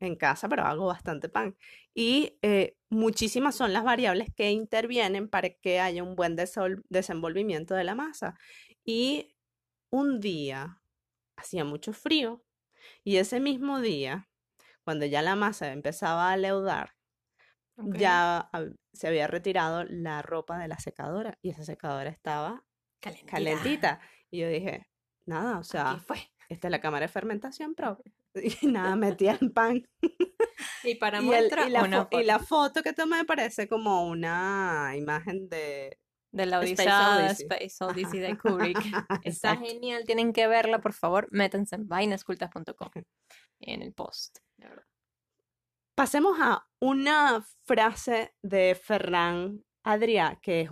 en 0.00 0.14
casa, 0.14 0.48
pero 0.48 0.62
hago 0.62 0.86
bastante 0.86 1.28
pan. 1.28 1.56
Y 1.94 2.38
eh, 2.42 2.76
muchísimas 2.88 3.56
son 3.56 3.72
las 3.72 3.82
variables 3.82 4.28
que 4.34 4.50
intervienen 4.52 5.28
para 5.28 5.50
que 5.50 5.80
haya 5.80 6.04
un 6.04 6.14
buen 6.14 6.36
desenvolvimiento 6.36 7.74
de 7.74 7.84
la 7.84 7.96
masa. 7.96 8.38
Y 8.84 9.34
un 9.90 10.20
día 10.20 10.80
hacía 11.36 11.64
mucho 11.64 11.92
frío 11.92 12.44
y 13.04 13.16
ese 13.16 13.40
mismo 13.40 13.80
día, 13.80 14.28
cuando 14.84 15.06
ya 15.06 15.22
la 15.22 15.36
masa 15.36 15.72
empezaba 15.72 16.32
a 16.32 16.36
leudar, 16.36 16.94
ya 17.76 18.50
se 18.92 19.06
había 19.06 19.28
retirado 19.28 19.84
la 19.84 20.20
ropa 20.22 20.58
de 20.58 20.68
la 20.68 20.78
secadora 20.78 21.38
y 21.42 21.50
esa 21.50 21.64
secadora 21.64 22.10
estaba 22.10 22.64
calentita. 23.26 24.00
Y 24.30 24.40
yo 24.40 24.48
dije, 24.48 24.88
nada, 25.26 25.58
o 25.58 25.62
sea, 25.62 25.98
fue 25.98 26.18
esta 26.48 26.68
es 26.68 26.72
la 26.72 26.80
cámara 26.80 27.06
de 27.06 27.12
fermentación 27.12 27.74
propia. 27.74 28.12
Y 28.62 28.66
nada, 28.66 28.96
metía 28.96 29.36
el 29.40 29.52
pan. 29.52 29.86
Y 30.84 30.94
para 30.94 31.20
muestra, 31.20 31.66
y, 31.66 31.70
la 31.70 32.08
y 32.10 32.24
la 32.24 32.38
foto 32.38 32.82
que 32.82 32.92
tomé 32.92 33.24
parece 33.24 33.68
como 33.68 34.06
una 34.06 34.92
imagen 34.96 35.48
de... 35.48 35.98
De 36.38 36.46
la 36.46 36.60
Odisea 36.60 37.30
Space 37.32 37.84
Odyssey, 37.84 38.20
de 38.20 38.38
Kubrick. 38.38 38.78
Está 39.24 39.56
genial, 39.56 40.04
tienen 40.04 40.32
que 40.32 40.46
verla, 40.46 40.80
por 40.80 40.92
favor. 40.92 41.26
Métanse 41.32 41.74
en 41.74 41.88
vainascultas.com 41.88 42.90
en 43.58 43.82
el 43.82 43.92
post. 43.92 44.38
Pasemos 45.96 46.38
a 46.40 46.64
una 46.80 47.44
frase 47.66 48.36
de 48.40 48.76
Ferran 48.80 49.64
Adrià, 49.84 50.38
que 50.40 50.60
es 50.60 50.70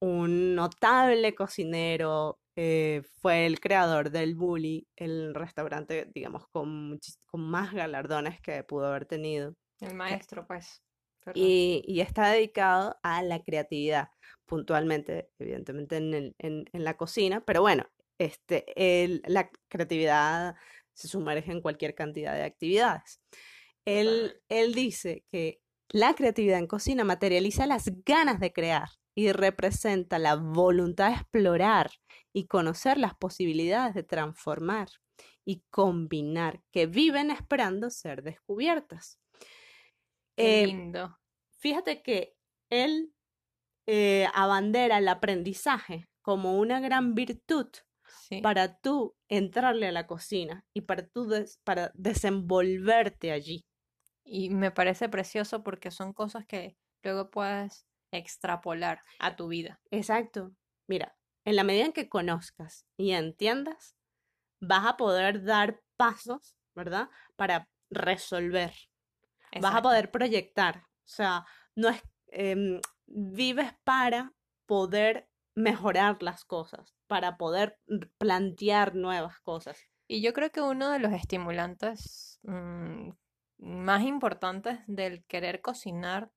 un 0.00 0.54
notable 0.54 1.34
cocinero, 1.34 2.38
eh, 2.54 3.02
fue 3.20 3.46
el 3.46 3.58
creador 3.58 4.10
del 4.10 4.36
Bully, 4.36 4.86
el 4.94 5.34
restaurante, 5.34 6.08
digamos, 6.14 6.46
con, 6.52 7.00
con 7.26 7.40
más 7.40 7.72
galardones 7.72 8.40
que 8.40 8.62
pudo 8.62 8.86
haber 8.86 9.06
tenido. 9.06 9.56
El 9.80 9.94
maestro, 9.94 10.46
pues. 10.46 10.80
Y, 11.34 11.84
y, 11.86 12.00
está 12.00 12.30
dedicado 12.30 12.96
a 13.02 13.22
la 13.22 13.42
creatividad, 13.42 14.08
puntualmente, 14.46 15.30
evidentemente, 15.38 15.96
en, 15.96 16.14
el, 16.14 16.34
en, 16.38 16.64
en 16.72 16.84
la 16.84 16.96
cocina, 16.96 17.44
pero 17.44 17.60
bueno, 17.60 17.86
este, 18.18 18.64
el, 18.76 19.22
la 19.26 19.50
creatividad 19.68 20.56
se 20.94 21.08
sumerge 21.08 21.52
en 21.52 21.60
cualquier 21.60 21.94
cantidad 21.94 22.34
de 22.34 22.44
actividades. 22.44 23.20
Él, 23.84 24.40
él 24.48 24.74
dice 24.74 25.24
que 25.30 25.60
la 25.88 26.14
creatividad 26.14 26.58
en 26.58 26.66
cocina 26.66 27.04
materializa 27.04 27.66
las 27.66 27.90
ganas 28.04 28.40
de 28.40 28.52
crear 28.52 28.88
y 29.14 29.32
representa 29.32 30.18
la 30.18 30.36
voluntad 30.36 31.08
de 31.08 31.16
explorar 31.16 31.90
y 32.32 32.46
conocer 32.46 32.98
las 32.98 33.14
posibilidades 33.14 33.94
de 33.94 34.02
transformar 34.02 34.88
y 35.44 35.62
combinar 35.70 36.62
que 36.70 36.86
viven 36.86 37.30
esperando 37.30 37.90
ser 37.90 38.22
descubiertas. 38.22 39.18
Qué 40.36 40.62
eh, 40.62 40.66
lindo. 40.66 41.18
Fíjate 41.58 42.02
que 42.02 42.34
él 42.70 43.12
eh, 43.86 44.26
abandera 44.34 44.98
el 44.98 45.08
aprendizaje 45.08 46.08
como 46.22 46.58
una 46.58 46.80
gran 46.80 47.14
virtud 47.14 47.68
para 48.42 48.78
tú 48.78 49.16
entrarle 49.28 49.88
a 49.88 49.92
la 49.92 50.06
cocina 50.06 50.64
y 50.74 50.82
para 50.82 51.06
tú 51.06 51.28
para 51.64 51.90
desenvolverte 51.94 53.32
allí. 53.32 53.64
Y 54.24 54.50
me 54.50 54.70
parece 54.70 55.08
precioso 55.08 55.62
porque 55.62 55.90
son 55.90 56.12
cosas 56.12 56.46
que 56.46 56.76
luego 57.02 57.30
puedes 57.30 57.86
extrapolar 58.12 59.02
a 59.18 59.36
tu 59.36 59.48
vida. 59.48 59.80
Exacto. 59.90 60.54
Mira, 60.86 61.16
en 61.44 61.56
la 61.56 61.64
medida 61.64 61.86
en 61.86 61.92
que 61.92 62.08
conozcas 62.08 62.86
y 62.96 63.12
entiendas, 63.12 63.96
vas 64.60 64.86
a 64.86 64.96
poder 64.96 65.44
dar 65.44 65.80
pasos 65.96 66.56
¿verdad? 66.74 67.08
Para 67.36 67.68
resolver. 67.90 68.72
Vas 69.60 69.74
a 69.74 69.82
poder 69.82 70.10
proyectar. 70.10 70.84
O 71.04 71.08
sea, 71.08 71.44
no 71.74 71.88
es, 71.88 72.02
em, 72.28 72.80
vives 73.06 73.72
para 73.84 74.32
poder 74.66 75.28
mejorar 75.54 76.22
las 76.22 76.44
cosas, 76.44 76.94
para 77.06 77.36
poder 77.36 77.78
plantear 78.18 78.94
nuevas 78.94 79.40
cosas. 79.40 79.78
Y 80.08 80.22
yo 80.22 80.32
creo 80.32 80.50
que 80.50 80.60
uno 80.60 80.90
de 80.90 80.98
los 80.98 81.12
estimulantes 81.12 82.38
mm, 82.42 83.10
más 83.58 84.02
importantes 84.02 84.80
del 84.86 85.24
querer 85.24 85.60
cocinar 85.60 86.30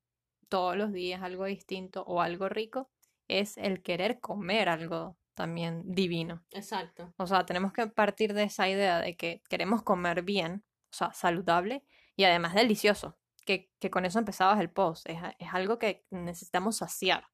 todos 0.50 0.76
los 0.76 0.92
días 0.92 1.24
algo 1.24 1.46
distinto 1.46 2.04
o 2.04 2.22
algo 2.22 2.50
rico 2.50 2.90
es 3.28 3.58
el 3.58 3.82
querer 3.82 4.20
comer 4.20 4.70
algo 4.70 5.18
también 5.34 5.84
divino. 5.86 6.44
Exacto. 6.52 7.14
O 7.18 7.28
sea, 7.28 7.46
tenemos 7.46 7.74
que 7.74 7.88
partir 7.88 8.34
de 8.34 8.44
esa 8.44 8.70
idea 8.70 9.00
de 9.00 9.16
que 9.18 9.42
queremos 9.50 9.84
comer 9.84 10.22
bien, 10.24 10.64
o 10.92 10.96
sea, 10.96 11.14
saludable 11.14 11.84
y 12.16 12.24
además 12.24 12.54
delicioso, 12.54 13.18
que, 13.46 13.72
con 13.92 14.06
eso 14.06 14.20
empezabas 14.20 14.60
el 14.60 14.70
post, 14.70 15.08
es, 15.10 15.20
algo 15.52 15.78
que 15.80 16.06
necesitamos 16.10 16.78
saciar. 16.78 17.28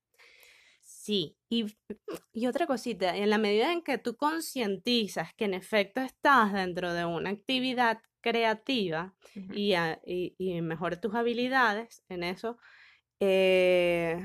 Sí, 0.81 1.37
y, 1.49 1.77
y, 2.33 2.47
otra 2.47 2.67
cosita, 2.67 3.15
en 3.15 3.29
la 3.29 3.37
medida 3.37 3.71
en 3.71 3.81
que 3.81 3.97
tú 3.97 4.17
concientizas 4.17 5.33
que 5.35 5.45
en 5.45 5.53
efecto 5.53 6.01
estás 6.01 6.53
dentro 6.53 6.93
de 6.93 7.05
una 7.05 7.29
actividad 7.29 8.01
creativa 8.19 9.15
y, 9.53 9.73
y, 10.05 10.35
y 10.37 10.61
mejores 10.61 11.01
tus 11.01 11.15
habilidades 11.15 12.03
en 12.09 12.23
eso, 12.23 12.57
eh, 13.19 14.19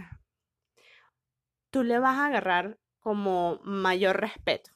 tú 1.70 1.82
le 1.82 1.98
vas 1.98 2.16
a 2.16 2.26
agarrar 2.26 2.78
como 3.00 3.60
mayor 3.62 4.20
respeto. 4.20 4.72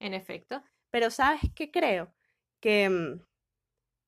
En 0.00 0.14
efecto. 0.14 0.62
Pero 0.90 1.10
sabes 1.10 1.42
qué 1.54 1.70
creo? 1.70 2.14
Que, 2.60 2.88
mm, 2.88 3.27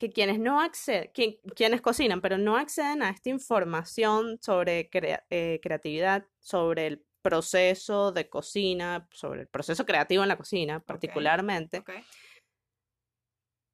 que 0.01 0.11
quienes 0.11 0.41
no 0.41 0.63
acceden, 0.63 1.11
quienes 1.55 1.83
cocinan, 1.83 2.23
pero 2.23 2.39
no 2.39 2.57
acceden 2.57 3.03
a 3.03 3.11
esta 3.11 3.29
información 3.29 4.39
sobre 4.41 4.89
eh, 4.93 5.61
creatividad, 5.63 6.27
sobre 6.39 6.87
el 6.87 7.05
proceso 7.21 8.11
de 8.11 8.31
cocina, 8.31 9.07
sobre 9.13 9.43
el 9.43 9.49
proceso 9.49 9.85
creativo 9.85 10.23
en 10.23 10.31
la 10.31 10.39
cocina 10.39 10.81
particularmente, 10.81 11.85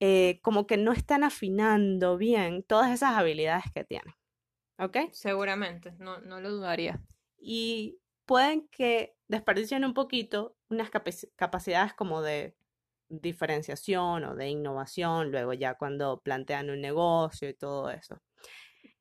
eh, 0.00 0.40
como 0.42 0.66
que 0.66 0.76
no 0.76 0.90
están 0.92 1.23
afinando 1.23 2.18
bien 2.18 2.64
todas 2.64 2.90
esas 2.90 3.12
habilidades 3.12 3.66
que 3.73 3.85
tienen. 3.85 4.12
¿Ok? 4.80 4.97
Seguramente, 5.12 5.92
no, 6.00 6.18
no 6.23 6.40
lo 6.40 6.50
dudaría. 6.50 7.00
Y 7.38 8.00
pueden 8.25 8.66
que 8.66 9.14
desperdicien 9.28 9.85
un 9.85 9.95
poquito 9.95 10.56
unas 10.68 10.90
capacidades 10.90 11.95
como 11.95 12.21
de 12.21 12.56
diferenciación 13.08 14.25
o 14.25 14.34
de 14.34 14.48
innovación, 14.48 15.30
luego 15.30 15.52
ya 15.52 15.75
cuando 15.75 16.20
plantean 16.20 16.70
un 16.70 16.80
negocio 16.80 17.48
y 17.48 17.54
todo 17.54 17.90
eso. 17.90 18.20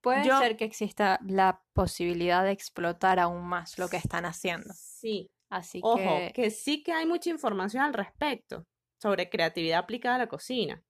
Puede 0.02 0.24
ser 0.24 0.56
que 0.56 0.66
exista 0.66 1.20
la 1.26 1.64
posibilidad 1.74 2.44
de 2.44 2.52
explotar 2.52 3.20
aún 3.20 3.48
más 3.48 3.80
lo 3.80 3.90
que 3.90 3.98
están 3.98 4.26
haciendo. 4.26 4.72
Sí. 4.76 5.32
Así 5.50 5.80
Ojo, 5.84 5.98
que... 5.98 6.32
que 6.34 6.52
sí 6.52 6.84
que 6.84 6.92
hay 6.92 7.06
mucha 7.06 7.30
información 7.30 7.84
al 7.84 7.94
respecto 7.94 8.68
sobre 9.02 9.30
creatividad 9.30 9.80
aplicada 9.80 10.16
a 10.16 10.20
la 10.20 10.28
cocina, 10.28 10.84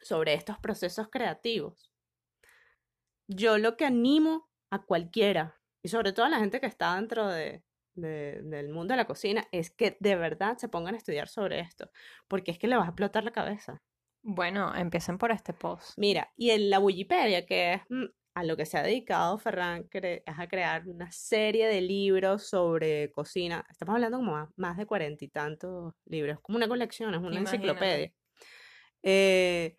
sobre 0.00 0.34
estos 0.34 0.58
procesos 0.58 1.08
creativos. 1.08 1.92
Yo 3.28 3.58
lo 3.58 3.76
que 3.76 3.84
animo 3.84 4.50
a 4.70 4.84
cualquiera 4.84 5.60
y 5.82 5.88
sobre 5.88 6.12
todo 6.12 6.26
a 6.26 6.30
la 6.30 6.38
gente 6.38 6.60
que 6.60 6.66
está 6.66 6.94
dentro 6.96 7.28
de, 7.94 8.40
del 8.42 8.68
mundo 8.68 8.92
de 8.92 8.98
la 8.98 9.06
cocina, 9.06 9.46
es 9.52 9.70
que 9.70 9.96
de 10.00 10.16
verdad 10.16 10.56
se 10.58 10.68
pongan 10.68 10.94
a 10.94 10.98
estudiar 10.98 11.28
sobre 11.28 11.60
esto, 11.60 11.90
porque 12.28 12.50
es 12.50 12.58
que 12.58 12.68
le 12.68 12.76
vas 12.76 12.86
a 12.86 12.90
explotar 12.90 13.24
la 13.24 13.32
cabeza. 13.32 13.82
Bueno, 14.22 14.74
empiecen 14.74 15.18
por 15.18 15.32
este 15.32 15.52
post. 15.52 15.92
Mira, 15.96 16.32
y 16.36 16.50
en 16.50 16.70
la 16.70 16.78
Wikipedia, 16.78 17.44
que 17.44 17.74
es 17.74 17.82
mm, 17.88 18.04
a 18.34 18.44
lo 18.44 18.56
que 18.56 18.66
se 18.66 18.78
ha 18.78 18.82
dedicado 18.82 19.38
Ferran, 19.38 19.88
es 19.92 20.22
a 20.26 20.46
crear 20.46 20.86
una 20.86 21.10
serie 21.10 21.66
de 21.66 21.80
libros 21.80 22.48
sobre 22.48 23.10
cocina. 23.10 23.64
Estamos 23.68 23.96
hablando 23.96 24.18
como 24.18 24.48
más 24.56 24.76
de 24.76 24.86
cuarenta 24.86 25.24
y 25.24 25.28
tantos 25.28 25.94
libros, 26.06 26.38
como 26.40 26.56
una 26.56 26.68
colección, 26.68 27.14
es 27.14 27.20
una 27.20 27.40
enciclopedia. 27.40 28.12
Eh, 29.02 29.76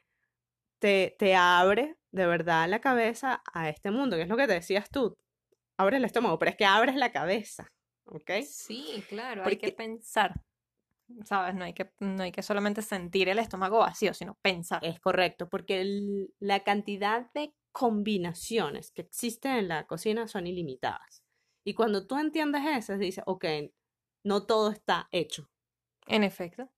te, 0.80 1.16
te 1.18 1.36
abre 1.36 1.96
de 2.12 2.28
verdad 2.28 2.68
la 2.68 2.82
cabeza 2.82 3.42
a 3.54 3.70
este 3.70 3.90
mundo, 3.90 4.18
que 4.18 4.24
es 4.24 4.28
lo 4.28 4.36
que 4.36 4.48
te 4.48 4.54
decías 4.54 4.90
tú 4.90 5.18
abres 5.78 5.98
el 5.98 6.06
estómago, 6.06 6.40
pero 6.40 6.52
es 6.52 6.58
que 6.58 6.66
abres 6.66 6.96
la 6.96 7.12
cabeza, 7.12 7.72
¿ok? 8.06 8.32
Sí, 8.48 9.04
claro, 9.10 9.44
hay 9.46 9.58
que 9.58 9.72
pensar. 9.72 10.42
¿Sabes? 11.26 11.54
No 11.56 11.66
hay 11.66 11.74
que, 11.74 11.92
no 12.00 12.24
hay 12.24 12.32
que 12.32 12.42
solamente 12.42 12.82
sentir 12.82 13.30
el 13.30 13.38
estómago 13.38 13.80
vacío, 13.80 14.14
sino 14.14 14.36
pensar. 14.42 14.84
Es 14.84 15.00
correcto, 15.00 15.50
porque 15.50 16.28
la 16.40 16.64
cantidad 16.64 17.30
de 17.34 17.54
combinaciones 17.72 18.92
que 18.92 19.02
existen 19.02 19.52
en 19.58 19.68
la 19.68 19.86
cocina 19.86 20.28
son 20.28 20.48
ilimitadas. 20.48 21.24
Y 21.66 21.74
cuando 21.74 22.08
tú 22.08 22.18
entiendes 22.18 22.64
eso, 22.66 22.98
dices, 22.98 23.24
ok, 23.26 23.46
no 24.24 24.46
todo 24.46 24.72
está 24.72 25.08
hecho. 25.12 25.50
En 26.08 26.24
efecto. 26.24 26.70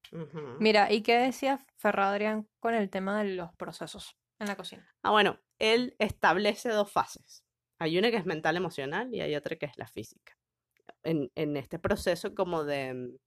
Mira, 0.59 0.91
¿y 0.91 1.01
qué 1.01 1.17
decía 1.17 1.65
Ferradrián 1.77 2.47
con 2.59 2.75
el 2.75 2.89
tema 2.89 3.23
de 3.23 3.35
los 3.35 3.53
procesos 3.55 4.17
en 4.39 4.47
la 4.47 4.55
cocina? 4.55 4.87
Ah, 5.01 5.11
bueno, 5.11 5.39
él 5.59 5.95
establece 5.97 6.69
dos 6.69 6.91
fases. 6.91 7.43
Hay 7.79 7.97
una 7.97 8.11
que 8.11 8.17
es 8.17 8.25
mental 8.25 8.55
emocional 8.55 9.13
y 9.13 9.21
hay 9.21 9.35
otra 9.35 9.55
que 9.55 9.65
es 9.65 9.77
la 9.77 9.87
física. 9.87 10.34
En, 11.03 11.31
en 11.35 11.57
este 11.57 11.79
proceso 11.79 12.33
como 12.33 12.63
de, 12.63 13.17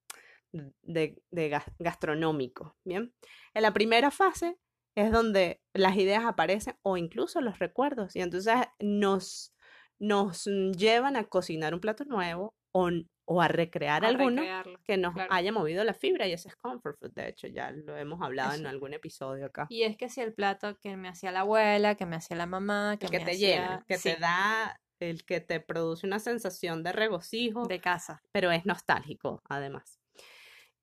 de, 0.52 1.22
de, 1.30 1.62
gastronómico, 1.78 2.76
¿bien? 2.84 3.14
En 3.54 3.62
la 3.62 3.72
primera 3.72 4.10
fase 4.10 4.58
es 4.94 5.12
donde 5.12 5.60
las 5.74 5.96
ideas 5.96 6.24
aparecen 6.24 6.76
o 6.82 6.96
incluso 6.96 7.40
los 7.40 7.58
recuerdos 7.58 8.16
y 8.16 8.20
entonces 8.20 8.54
nos, 8.80 9.54
nos 9.98 10.44
llevan 10.76 11.16
a 11.16 11.24
cocinar 11.24 11.74
un 11.74 11.80
plato 11.80 12.04
nuevo 12.04 12.54
o, 12.72 12.90
o 13.26 13.40
a 13.40 13.48
recrear 13.48 14.04
alguno 14.04 14.42
que 14.84 14.96
nos 14.96 15.14
haya 15.30 15.52
movido 15.52 15.84
la 15.84 15.94
fibra 15.94 16.26
y 16.26 16.32
ese 16.32 16.48
es 16.48 16.56
comfort 16.56 16.98
food, 16.98 17.12
de 17.12 17.28
hecho 17.28 17.46
ya 17.46 17.70
lo 17.70 17.96
hemos 17.96 18.20
hablado 18.22 18.54
en 18.54 18.66
algún 18.66 18.94
episodio 18.94 19.46
acá. 19.46 19.66
Y 19.68 19.82
es 19.82 19.96
que 19.96 20.08
si 20.08 20.20
el 20.20 20.34
plato 20.34 20.78
que 20.80 20.96
me 20.96 21.08
hacía 21.08 21.30
la 21.30 21.40
abuela, 21.40 21.94
que 21.94 22.06
me 22.06 22.16
hacía 22.16 22.36
la 22.36 22.46
mamá, 22.46 22.96
que, 22.98 23.06
que 23.06 23.20
te 23.20 23.36
llena, 23.36 23.84
que 23.86 23.98
te 23.98 24.16
da 24.16 24.80
el 25.00 25.24
que 25.24 25.40
te 25.40 25.60
produce 25.60 26.06
una 26.06 26.18
sensación 26.18 26.82
de 26.82 26.92
regocijo. 26.92 27.66
De 27.66 27.80
casa. 27.80 28.22
Pero 28.32 28.50
es 28.50 28.66
nostálgico, 28.66 29.42
además. 29.48 30.00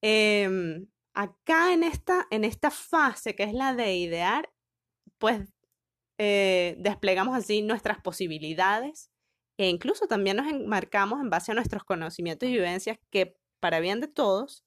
Em, 0.01 0.87
acá 1.13 1.73
en 1.73 1.83
esta, 1.83 2.27
en 2.29 2.43
esta 2.43 2.71
fase, 2.71 3.35
que 3.35 3.43
es 3.43 3.53
la 3.53 3.73
de 3.73 3.95
idear, 3.95 4.49
pues 5.17 5.53
eh, 6.17 6.75
desplegamos 6.79 7.35
así 7.35 7.61
nuestras 7.61 8.01
posibilidades 8.01 9.11
e 9.57 9.69
incluso 9.69 10.07
también 10.07 10.37
nos 10.37 10.47
enmarcamos 10.47 11.21
en 11.21 11.29
base 11.29 11.51
a 11.51 11.55
nuestros 11.55 11.83
conocimientos 11.83 12.49
y 12.49 12.53
vivencias 12.53 12.97
que, 13.09 13.37
para 13.59 13.79
bien 13.79 14.01
de 14.01 14.07
todos, 14.07 14.65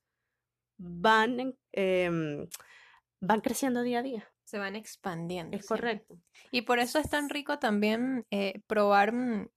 van, 0.78 1.56
em, 1.72 2.48
van 3.20 3.40
creciendo 3.40 3.82
día 3.82 4.00
a 4.00 4.02
día. 4.02 4.32
Se 4.48 4.56
van 4.56 4.76
expandiendo. 4.76 5.54
Es 5.58 5.66
correcto. 5.66 6.18
Y 6.50 6.62
por 6.62 6.78
eso 6.78 6.98
es 6.98 7.10
tan 7.10 7.28
rico 7.28 7.58
también 7.58 8.24
eh, 8.30 8.62
probar 8.66 9.12
mm, 9.12 9.50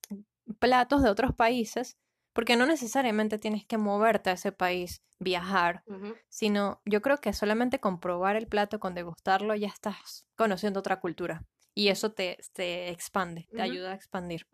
platos 0.59 1.01
de 1.01 1.09
otros 1.09 1.33
países, 1.33 1.97
porque 2.33 2.57
no 2.57 2.65
necesariamente 2.65 3.37
tienes 3.37 3.65
que 3.65 3.77
moverte 3.77 4.31
a 4.31 4.33
ese 4.33 4.51
país, 4.51 5.01
viajar, 5.17 5.85
sino 6.27 6.81
yo 6.83 7.01
creo 7.01 7.19
que 7.19 7.31
solamente 7.31 7.79
con 7.79 8.01
probar 8.01 8.35
el 8.35 8.47
plato, 8.47 8.81
con 8.81 8.93
degustarlo, 8.93 9.55
ya 9.55 9.69
estás 9.69 10.25
conociendo 10.35 10.81
otra 10.81 10.99
cultura. 10.99 11.45
Y 11.73 11.87
eso 11.87 12.11
te, 12.11 12.39
te 12.51 12.89
expande, 12.89 13.47
te 13.55 13.61
ayuda 13.61 13.91
a 13.91 13.95
expandir. 13.95 14.45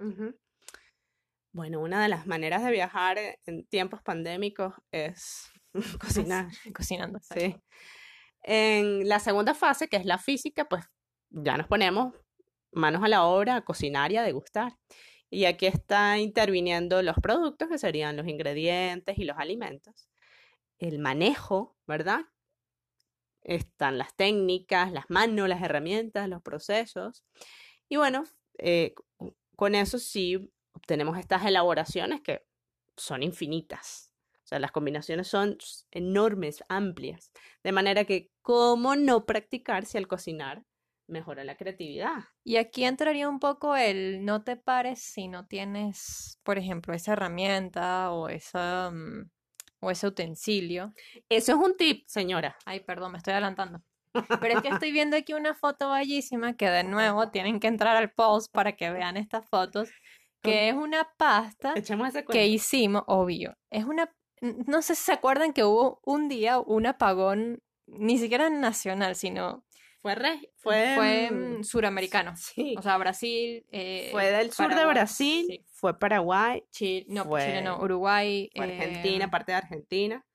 Bueno, 1.52 1.80
una 1.80 2.04
de 2.04 2.10
las 2.10 2.28
maneras 2.28 2.64
de 2.64 2.70
viajar 2.70 3.18
en 3.48 3.66
tiempos 3.66 4.04
pandémicos 4.04 4.76
es 4.92 5.50
cocinar. 6.00 6.50
Cocinando. 6.76 7.20
Sí. 7.34 7.56
En 8.50 9.10
la 9.10 9.20
segunda 9.20 9.54
fase, 9.54 9.90
que 9.90 9.98
es 9.98 10.06
la 10.06 10.18
física, 10.18 10.64
pues 10.70 10.86
ya 11.30 11.58
nos 11.58 11.68
ponemos 11.68 12.14
manos 12.72 13.04
a 13.04 13.10
la 13.10 13.26
obra 13.26 13.58
a 13.58 13.66
cocinar 13.66 14.14
y 14.14 14.16
degustar. 14.16 14.72
Y 15.30 15.44
aquí 15.44 15.66
está 15.66 16.18
interviniendo 16.18 17.02
los 17.02 17.18
productos, 17.18 17.68
que 17.68 17.78
serían 17.78 18.16
los 18.16 18.26
ingredientes 18.26 19.18
y 19.18 19.26
los 19.26 19.38
alimentos. 19.38 20.08
El 20.80 21.00
manejo, 21.00 21.76
¿verdad? 21.88 22.22
Están 23.42 23.98
las 23.98 24.16
técnicas, 24.16 24.94
las 24.94 25.10
manos, 25.10 25.50
las 25.50 25.62
herramientas, 25.62 26.30
los 26.30 26.42
procesos. 26.42 27.26
Y 27.90 27.98
bueno, 27.98 28.24
eh, 28.60 28.96
con 29.58 29.76
eso 29.76 30.00
sí 30.00 30.54
obtenemos 30.72 31.20
estas 31.20 31.46
elaboraciones 31.46 32.22
que 32.22 32.46
son 32.96 33.24
infinitas. 33.24 34.07
O 34.48 34.50
sea, 34.50 34.60
las 34.60 34.72
combinaciones 34.72 35.28
son 35.28 35.58
enormes, 35.92 36.64
amplias. 36.70 37.34
De 37.66 37.74
manera 37.74 38.06
que, 38.06 38.32
¿cómo 38.42 38.96
no 38.96 39.26
practicar 39.26 39.86
si 39.86 39.98
al 39.98 40.08
cocinar 40.08 40.64
mejora 41.06 41.44
la 41.44 41.58
creatividad? 41.58 42.24
Y 42.46 42.56
aquí 42.56 42.86
entraría 42.86 43.28
un 43.28 43.42
poco 43.42 43.76
el 43.76 44.24
no 44.24 44.46
te 44.46 44.56
pares 44.56 45.02
si 45.02 45.28
no 45.28 45.48
tienes, 45.48 46.40
por 46.44 46.58
ejemplo, 46.58 46.94
esa 46.94 47.12
herramienta 47.12 48.12
o 48.12 48.30
esa... 48.30 48.90
Mm, 48.92 49.30
o 49.80 49.92
ese 49.92 50.08
utensilio. 50.08 50.94
Eso 51.30 51.52
es 51.52 51.58
un 51.58 51.78
tip, 51.78 52.08
señora. 52.08 52.58
Ay, 52.66 52.80
perdón, 52.80 53.12
me 53.12 53.18
estoy 53.20 53.34
adelantando. 53.34 53.84
Pero 54.42 54.56
es 54.56 54.62
que 54.62 54.70
estoy 54.70 54.92
viendo 54.92 55.16
aquí 55.16 55.34
una 55.34 55.54
foto 55.54 55.92
bellísima 55.92 56.56
que 56.56 56.68
de 56.70 56.84
nuevo 56.84 57.30
tienen 57.30 57.60
que 57.60 57.68
entrar 57.68 57.96
al 57.96 58.12
post 58.12 58.52
para 58.52 58.72
que 58.72 58.90
vean 58.90 59.18
estas 59.18 59.48
fotos, 59.48 59.90
que 60.42 60.70
es 60.70 60.74
una 60.74 61.08
pasta 61.18 61.76
que 62.32 62.48
hicimos, 62.48 63.04
obvio. 63.06 63.56
Es 63.70 63.86
una, 63.86 64.12
no 64.42 64.82
sé 64.82 64.96
si 64.96 65.04
se 65.04 65.14
acuerdan 65.14 65.54
que 65.54 65.64
hubo 65.64 66.00
un 66.06 66.30
día 66.30 66.60
un 66.60 66.86
apagón, 66.86 67.62
ni 67.88 68.18
siquiera 68.18 68.50
nacional, 68.50 69.16
sino 69.16 69.66
fue, 70.02 70.16
fue, 70.56 70.94
fue 70.96 71.32
mm, 71.32 71.64
suramericano. 71.64 72.36
Sí. 72.38 72.76
O 72.78 72.82
sea, 72.82 72.98
Brasil. 72.98 73.66
Eh, 73.72 74.10
fue 74.12 74.32
del 74.32 74.52
sur 74.52 74.74
de 74.74 74.86
Brasil, 74.86 75.66
fue 75.68 75.98
Paraguay. 75.98 76.64
Chile, 76.72 77.06
no, 77.10 77.24
Chile 77.24 77.62
no, 77.62 77.80
Uruguay. 77.80 78.50
Fue 78.56 78.66
Argentina, 78.66 79.26
eh, 79.26 79.30
parte 79.30 79.52
de 79.52 79.58
Argentina. 79.58 80.26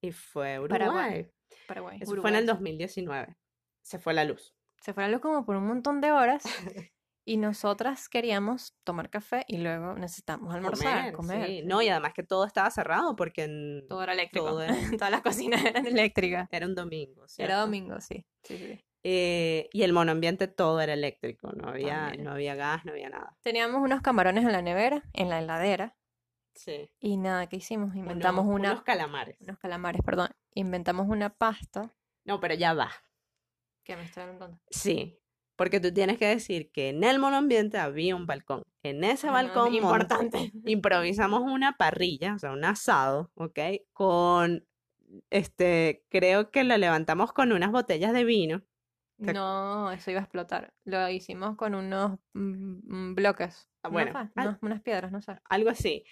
Y 0.00 0.12
fue 0.12 0.58
Uruguay. 0.58 1.26
Paraguay. 1.66 1.98
Eso 2.00 2.16
fue 2.16 2.30
en 2.30 2.36
el 2.36 2.46
2019. 2.46 3.36
Se 3.82 3.98
fue 3.98 4.14
la 4.14 4.24
luz. 4.24 4.54
Se 4.80 4.94
fue 4.94 5.02
la 5.04 5.10
luz 5.10 5.20
como 5.20 5.44
por 5.44 5.56
un 5.56 5.66
montón 5.66 6.00
de 6.00 6.12
horas. 6.12 6.42
y 7.24 7.36
nosotras 7.36 8.08
queríamos 8.08 8.76
tomar 8.84 9.10
café 9.10 9.44
y 9.46 9.58
luego 9.58 9.94
necesitamos 9.94 10.54
almorzar, 10.54 11.12
comer. 11.12 11.46
Sí. 11.46 11.62
No, 11.64 11.82
y 11.82 11.88
además 11.88 12.12
que 12.14 12.22
todo 12.22 12.44
estaba 12.44 12.70
cerrado 12.70 13.14
porque 13.16 13.44
en... 13.44 13.86
todo 13.88 14.02
era 14.02 14.12
eléctrico. 14.12 14.58
Todas 14.98 15.10
las 15.10 15.22
cocinas 15.22 15.64
eran 15.64 15.86
eléctricas. 15.86 16.48
Era 16.50 16.66
un 16.66 16.74
domingo. 16.74 17.24
Era 17.38 17.56
domingo, 17.56 18.00
sí. 18.00 18.26
sí, 18.42 18.58
sí. 18.58 18.84
Eh, 19.02 19.68
y 19.72 19.82
el 19.82 19.92
monoambiente 19.92 20.46
todo 20.46 20.80
era 20.80 20.92
eléctrico, 20.92 21.52
no 21.52 21.68
había, 21.68 22.12
no 22.18 22.32
había 22.32 22.54
gas, 22.54 22.84
no 22.84 22.92
había 22.92 23.08
nada. 23.08 23.36
Teníamos 23.42 23.80
unos 23.80 24.02
camarones 24.02 24.44
en 24.44 24.52
la 24.52 24.60
nevera, 24.60 25.04
en 25.14 25.30
la 25.30 25.38
heladera. 25.38 25.96
Sí. 26.54 26.90
Y 26.98 27.16
nada, 27.16 27.46
¿qué 27.46 27.56
hicimos? 27.56 27.94
Inventamos 27.94 28.44
una... 28.44 28.72
Unos 28.72 28.82
calamares. 28.82 29.40
Unos 29.40 29.58
calamares, 29.58 30.02
perdón. 30.04 30.28
Inventamos 30.52 31.08
una 31.08 31.30
pasta. 31.30 31.94
No, 32.24 32.40
pero 32.40 32.54
ya 32.54 32.74
va. 32.74 32.90
¿Qué 33.84 33.96
me 33.96 34.04
estoy 34.04 34.24
preguntando? 34.24 34.60
Sí, 34.68 35.19
porque 35.60 35.78
tú 35.78 35.92
tienes 35.92 36.16
que 36.16 36.26
decir 36.26 36.70
que 36.72 36.88
en 36.88 37.04
el 37.04 37.18
monoambiente 37.18 37.76
había 37.76 38.16
un 38.16 38.24
balcón. 38.24 38.62
En 38.82 39.04
ese 39.04 39.28
ah, 39.28 39.32
balcón 39.32 39.74
importante. 39.74 40.50
improvisamos 40.64 41.42
una 41.42 41.76
parrilla, 41.76 42.32
o 42.34 42.38
sea, 42.38 42.52
un 42.52 42.64
asado, 42.64 43.30
¿ok? 43.34 43.58
Con, 43.92 44.64
este, 45.28 46.06
creo 46.08 46.50
que 46.50 46.64
lo 46.64 46.78
levantamos 46.78 47.34
con 47.34 47.52
unas 47.52 47.72
botellas 47.72 48.14
de 48.14 48.24
vino 48.24 48.62
no, 49.18 49.92
eso 49.92 50.10
iba 50.10 50.20
a 50.20 50.22
explotar. 50.22 50.72
Lo 50.84 51.06
hicimos 51.10 51.56
con 51.56 51.74
unos 51.74 52.18
mm, 52.32 53.10
mm, 53.10 53.14
bloques. 53.14 53.68
Ah, 53.82 53.90
bueno, 53.90 54.30
unas 54.62 54.80
piedras, 54.80 55.12
no 55.12 55.20
sé. 55.20 55.36
Algo 55.44 55.68
así. 55.68 56.04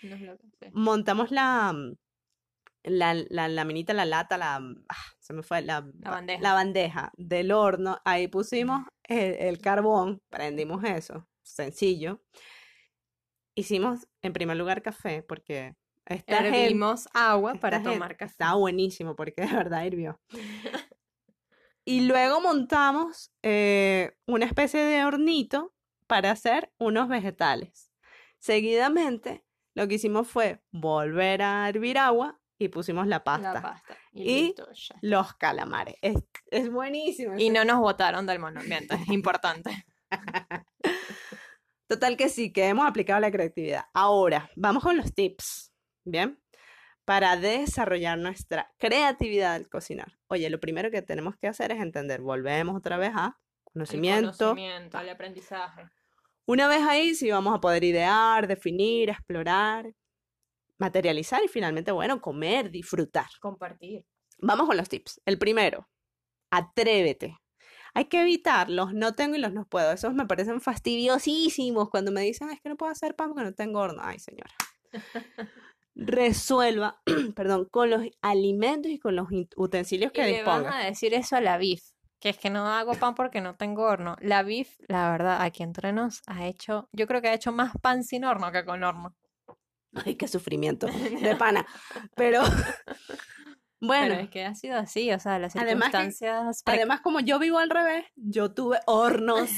Montamos 0.75 1.31
la, 1.31 1.73
mm, 1.73 1.97
la, 2.85 3.15
la 3.15 3.49
laminita, 3.49 3.95
la 3.95 4.05
lata, 4.05 4.37
la, 4.37 4.57
ah, 4.57 4.97
se 5.19 5.33
me 5.33 5.43
fue, 5.43 5.63
la, 5.63 5.81
bandeja. 5.81 6.43
la 6.43 6.53
bandeja 6.53 7.13
del 7.17 7.53
horno. 7.53 7.99
Ahí 8.05 8.29
pusimos 8.29 8.85
el, 9.09 9.59
carbón, 9.61 10.23
prendimos 10.29 10.85
eso, 10.85 11.27
sencillo. 11.42 12.23
Hicimos 13.55 14.07
en 14.23 14.33
primer 14.33 14.57
lugar 14.57 14.83
café 14.83 15.23
porque 15.23 15.75
Hervimos 16.27 17.07
agua 17.12 17.55
para 17.55 17.83
tomar 17.83 18.16
café. 18.16 18.33
Estaba 18.33 18.55
buenísimo 18.55 19.14
porque 19.14 19.42
de 19.42 19.55
verdad 19.55 19.85
hirvió. 19.85 20.21
Y 21.85 22.03
luego 22.03 22.42
montamos 22.42 23.33
eh, 23.42 24.12
una 24.27 24.44
especie 24.44 24.79
de 24.79 25.07
hornito 25.07 25.73
para 26.07 26.31
hacer 26.31 26.71
unos 26.77 27.09
vegetales. 27.09 27.90
Seguidamente, 28.38 29.42
lo 29.75 29.88
que 29.88 29.94
hicimos 29.94 30.29
fue 30.29 30.61
volver 30.71 31.40
a 31.40 31.66
hervir 31.66 31.97
agua 31.97 32.38
y 32.59 32.68
pusimos 32.68 33.07
la 33.07 33.25
pasta. 33.25 33.83
Y, 34.12 34.55
los 35.03 35.35
calamares. 35.35 35.97
Es, 36.03 36.71
buenísimo. 36.71 37.35
Y 37.38 37.51
no 37.51 37.64
nos 37.64 37.79
botaron 37.79 38.27
del 38.27 38.38
monumento, 38.38 38.94
es 38.94 39.09
importante. 39.09 39.87
Total 41.88 42.16
que 42.16 42.29
sí, 42.29 42.53
que 42.53 42.68
hemos 42.68 42.87
aplicado 42.87 43.21
la 43.21 43.31
creatividad. 43.31 43.85
Ahora, 43.94 44.51
vamos 44.57 44.83
con 44.83 44.97
los 44.97 45.14
tips. 45.14 45.73
Bien 46.05 46.38
para 47.09 47.38
desarrollar 47.38 48.18
nuestra 48.18 48.71
creatividad 48.77 49.55
al 49.55 49.71
cocinar. 49.71 50.18
Oye, 50.27 50.51
lo 50.51 50.61
primero 50.61 50.90
que 50.90 51.01
tenemos 51.01 51.38
que 51.38 51.49
hacer 51.49 51.73
es 51.73 51.81
entender, 51.81 52.21
volvemos 52.21 52.77
otra 52.77 52.99
vez 52.99 53.12
a 53.14 53.40
conocimiento. 53.64 54.51
conocimiento, 54.51 54.99
al 54.99 55.09
aprendizaje. 55.09 55.88
Una 56.44 56.68
vez 56.68 56.83
ahí, 56.83 57.14
sí 57.14 57.31
vamos 57.31 57.55
a 57.55 57.62
poder 57.62 57.83
idear, 57.83 58.47
definir, 58.47 59.09
explorar, 59.09 59.90
materializar 60.79 61.43
y 61.45 61.49
finalmente, 61.49 61.93
bueno, 61.93 62.21
comer, 62.21 62.71
disfrutar. 62.71 63.29
Compartir. 63.41 64.05
Vamos 64.38 64.67
con 64.67 64.77
los 64.77 64.88
tips. 64.88 65.21
El 65.25 65.38
primero, 65.38 65.88
atrévete. 66.51 67.37
Hay 67.95 68.05
que 68.05 68.21
evitar 68.21 68.71
los 68.71 68.95
no 68.95 69.14
tengo 69.14 69.37
y 69.37 69.41
los 69.41 69.53
no 69.53 69.67
puedo. 69.67 69.93
Esos 69.93 70.14
me 70.14 70.27
parecen 70.27 70.61
fastidiosísimos 70.61 71.91
cuando 71.91 72.12
me 72.12 72.21
dicen, 72.23 72.51
es 72.51 72.61
que 72.61 72.69
no 72.69 72.77
puedo 72.77 72.93
hacer 72.93 73.17
pan 73.17 73.31
porque 73.31 73.45
no 73.45 73.55
tengo 73.55 73.81
horno. 73.81 74.01
Ay, 74.05 74.19
señora. 74.19 74.55
resuelva, 75.99 77.01
perdón, 77.35 77.67
con 77.71 77.91
los 77.91 78.03
alimentos 78.23 78.91
y 78.91 78.99
con 78.99 79.17
los 79.17 79.29
utensilios 79.57 80.12
que 80.12 80.29
y 80.29 80.35
disponga. 80.35 80.59
Le 80.59 80.64
van 80.64 80.73
a 80.75 80.85
decir 80.85 81.12
eso 81.12 81.37
a 81.37 81.41
la 81.41 81.59
BIF, 81.59 81.83
que 82.21 82.31
es 82.31 82.38
que 82.38 82.51
no 82.51 82.67
hago 82.69 82.95
pan 82.95 83.14
porque 83.14 83.41
no 83.41 83.57
tengo 83.57 83.83
horno. 83.83 84.17
La 84.21 84.43
BIF, 84.43 84.77
la 84.87 85.11
verdad, 85.11 85.43
aquí 85.43 85.64
entre 85.64 85.93
nos 85.93 86.23
ha 86.27 86.47
hecho, 86.47 86.88
yo 86.93 87.07
creo 87.07 87.21
que 87.21 87.29
ha 87.29 87.35
hecho 87.35 87.53
más 87.53 87.73
pan 87.83 88.05
sin 88.05 88.25
horno 88.25 88.53
que 88.53 88.64
con 88.64 88.83
horno. 88.85 89.14
Ay, 90.07 90.16
qué 90.16 90.29
sufrimiento 90.29 90.87
de 91.22 91.37
pana. 91.37 91.66
Pero 92.14 92.42
bueno, 93.81 94.14
es 94.14 94.29
que 94.29 94.44
ha 94.44 94.55
sido 94.55 94.77
así, 94.77 95.11
o 95.12 95.18
sea, 95.18 95.38
las 95.38 95.53
circunstancias. 95.53 96.62
Además, 96.66 97.01
como 97.01 97.20
yo 97.20 97.38
vivo 97.38 97.59
al 97.59 97.70
revés, 97.70 98.05
yo 98.16 98.53
tuve 98.53 98.81
hornos, 98.87 99.51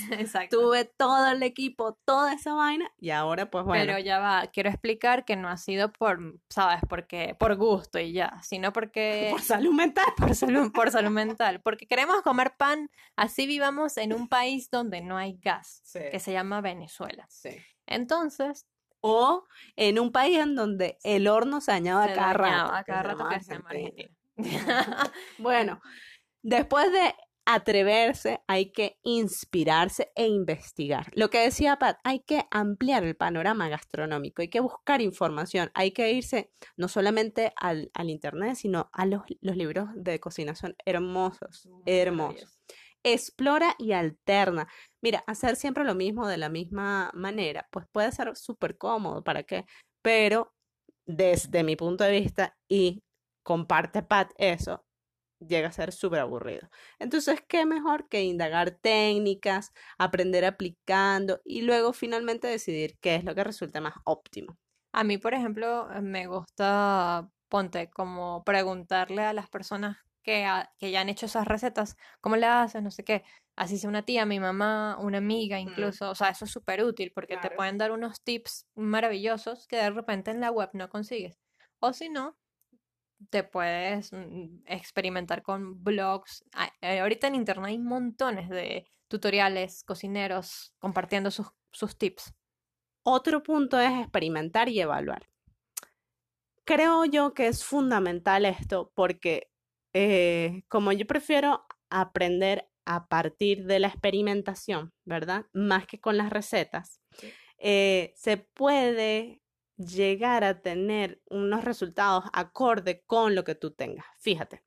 tuve 0.51 0.85
todo 0.85 1.33
el 1.33 1.43
equipo, 1.43 1.99
toda 2.05 2.33
esa 2.33 2.55
vaina, 2.55 2.91
y 2.99 3.11
ahora, 3.11 3.51
pues 3.51 3.65
bueno. 3.65 3.85
Pero 3.85 3.99
ya 3.99 4.19
va, 4.19 4.47
quiero 4.53 4.71
explicar 4.71 5.25
que 5.25 5.37
no 5.37 5.49
ha 5.49 5.57
sido 5.57 5.93
por, 5.93 6.39
¿sabes? 6.49 6.81
Porque, 6.89 7.35
por 7.39 7.57
gusto 7.57 7.99
y 7.99 8.13
ya, 8.13 8.41
sino 8.43 8.73
porque. 8.73 9.29
Por 9.33 9.43
salud 9.43 9.73
mental. 9.73 10.07
Por 10.17 10.35
salud, 10.35 10.71
por 10.73 10.91
salud 10.91 11.11
mental. 11.11 11.61
Porque 11.63 11.87
queremos 11.87 12.23
comer 12.23 12.53
pan, 12.57 12.91
así 13.17 13.47
vivamos 13.47 13.97
en 13.97 14.13
un 14.13 14.29
país 14.29 14.71
donde 14.71 15.01
no 15.01 15.17
hay 15.17 15.39
gas, 15.43 15.83
que 15.93 16.21
se 16.21 16.33
llama 16.33 16.61
Venezuela. 16.61 17.27
Sí. 17.29 17.57
Entonces, 17.87 18.67
o 19.01 19.47
en 19.77 19.99
un 19.99 20.13
país 20.13 20.39
en 20.39 20.55
donde 20.55 20.99
el 21.03 21.29
horno 21.29 21.61
se 21.61 21.73
añade 21.73 22.13
a 22.13 22.15
cada 22.15 22.33
rato. 22.33 22.75
A 22.75 22.85
cada 22.85 23.03
rato 23.03 23.29
que 23.29 23.41
se 23.41 23.55
Argentina. 23.55 24.11
bueno, 25.39 25.81
después 26.43 26.91
de 26.93 27.15
atreverse, 27.47 28.43
hay 28.47 28.71
que 28.71 28.99
inspirarse 29.03 30.13
e 30.15 30.27
investigar. 30.27 31.11
Lo 31.15 31.31
que 31.31 31.41
decía 31.41 31.79
Pat, 31.79 31.99
hay 32.05 32.21
que 32.21 32.47
ampliar 32.51 33.03
el 33.03 33.17
panorama 33.17 33.69
gastronómico, 33.69 34.43
hay 34.43 34.49
que 34.49 34.61
buscar 34.61 35.01
información, 35.01 35.71
hay 35.75 35.91
que 35.91 36.13
irse 36.13 36.53
no 36.77 36.89
solamente 36.89 37.53
al, 37.57 37.91
internet, 38.05 38.55
sino 38.55 38.89
a 38.93 39.07
los, 39.07 39.23
los, 39.41 39.57
libros 39.57 39.89
de 39.97 40.21
cocina. 40.21 40.55
Son 40.55 40.77
hermosos, 40.85 41.69
hermosos 41.87 42.61
explora 43.05 43.75
y 43.79 43.93
alterna. 43.93 44.69
Mira, 45.03 45.25
hacer 45.27 45.57
siempre 45.57 45.85
lo 45.85 45.95
mismo 45.95 46.27
de 46.29 46.39
la 46.39 46.49
misma 46.49 47.11
manera, 47.15 47.69
pues 47.71 47.87
puede 47.93 48.13
ser 48.13 48.37
súper 48.37 48.79
cómodo, 48.79 49.23
¿para 49.25 49.43
qué? 49.43 49.65
Pero 50.03 50.53
desde 51.07 51.65
mi 51.65 51.77
punto 51.77 52.05
de 52.05 52.13
vista, 52.13 52.57
y 52.69 53.03
comparte 53.43 54.03
Pat 54.03 54.33
eso, 54.37 54.85
llega 55.41 55.69
a 55.69 55.73
ser 55.73 55.93
súper 55.93 56.21
aburrido. 56.21 56.69
Entonces, 56.99 57.43
¿qué 57.49 57.67
mejor 57.67 58.09
que 58.09 58.23
indagar 58.23 58.73
técnicas, 58.73 59.73
aprender 59.99 60.45
aplicando 60.45 61.41
y 61.45 61.63
luego 61.63 61.93
finalmente 61.93 62.47
decidir 62.47 62.99
qué 63.01 63.17
es 63.17 63.25
lo 63.25 63.35
que 63.35 63.45
resulta 63.45 63.81
más 63.81 63.95
óptimo? 64.05 64.59
A 64.93 65.05
mí, 65.05 65.19
por 65.19 65.35
ejemplo, 65.35 65.89
me 66.03 66.27
gusta, 66.27 67.29
ponte, 67.49 67.91
como 67.91 68.45
preguntarle 68.45 69.23
a 69.23 69.33
las 69.33 69.49
personas 69.49 69.99
que, 70.23 70.47
que, 70.79 70.91
ya 70.91 71.01
han 71.01 71.09
hecho 71.09 71.27
esas 71.27 71.47
recetas, 71.47 71.97
¿cómo 72.21 72.37
le 72.37 72.47
haces? 72.47 72.83
No 72.83 72.91
sé 72.91 73.05
qué. 73.05 73.25
Así 73.57 73.79
sea 73.79 73.91
una 73.91 74.05
tía, 74.05 74.25
mi 74.27 74.41
mamá, 74.41 74.97
una 75.01 75.19
amiga 75.19 75.57
mm. 75.57 75.61
incluso. 75.61 76.11
O 76.11 76.15
sea, 76.15 76.31
eso 76.31 76.45
es 76.45 76.51
súper 76.51 76.83
útil 76.83 77.13
porque 77.15 77.37
te 77.37 77.51
pueden 77.51 77.79
dar 77.79 77.93
unos 77.93 78.23
tips 78.23 78.67
maravillosos 78.75 79.67
que 79.67 79.77
de 79.77 79.91
repente 79.91 80.31
en 80.31 80.41
la 80.41 80.51
web 80.51 80.71
no 80.73 80.89
consigues. 80.89 81.39
O 81.79 81.93
si 81.93 82.09
no, 82.09 82.37
te 83.29 83.45
puedes 83.45 84.13
mm, 84.13 84.63
experimentar 84.67 85.43
con 85.43 85.83
blogs. 85.83 86.45
Eh, 86.81 87.01
ahorita 87.01 87.27
en 87.27 87.35
internet 87.35 87.67
hay 87.67 87.79
montones 87.79 88.49
de 88.49 88.87
tutoriales, 89.09 89.85
cocineros 89.85 90.73
compartiendo 90.79 91.31
sus, 91.31 91.49
sus 91.73 91.99
tips. 91.99 92.33
Otro 93.03 93.43
punto 93.43 93.79
es 93.79 93.93
experimentar 94.01 94.69
y 94.69 94.81
evaluar. 94.81 95.29
Creo 96.65 97.05
yo 97.05 97.35
que 97.35 97.49
es 97.49 97.65
fundamental 97.65 98.47
esto 98.47 98.93
porque 98.95 99.50
eh, 99.93 100.63
como 100.69 100.93
yo 100.93 101.07
prefiero 101.07 101.67
aprender 101.91 102.69
a 102.85 103.09
partir 103.09 103.67
de 103.67 103.79
la 103.79 103.89
experimentación, 103.89 104.93
¿verdad? 105.05 105.47
Más 105.53 105.87
que 105.87 106.01
con 106.01 106.17
las 106.17 106.31
recetas, 106.31 107.01
eh, 107.59 108.13
se 108.17 108.39
puede 108.39 109.43
llegar 109.77 110.45
a 110.45 110.61
tener 110.61 111.21
unos 111.31 111.65
resultados 111.65 112.25
acorde 112.33 113.03
con 113.07 113.35
lo 113.35 113.45
que 113.45 113.55
tú 113.55 113.73
tengas. 113.73 114.07
Fíjate, 114.19 114.63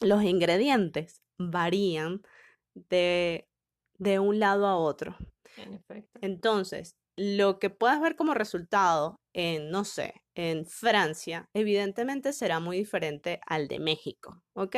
los 0.00 0.22
ingredientes 0.22 1.22
varían 1.38 2.22
de, 2.74 3.48
de 3.98 4.18
un 4.18 4.38
lado 4.38 4.66
a 4.66 4.76
otro. 4.76 5.16
En. 5.56 5.84
Entonces, 6.20 6.96
lo 7.16 7.58
que 7.58 7.70
puedas 7.70 8.00
ver 8.00 8.16
como 8.16 8.34
resultado 8.34 9.20
en, 9.34 9.70
no 9.70 9.84
sé, 9.84 10.14
en 10.40 10.64
Francia, 10.64 11.50
evidentemente 11.52 12.32
será 12.32 12.60
muy 12.60 12.78
diferente 12.78 13.40
al 13.46 13.68
de 13.68 13.78
México, 13.78 14.42
¿ok? 14.54 14.76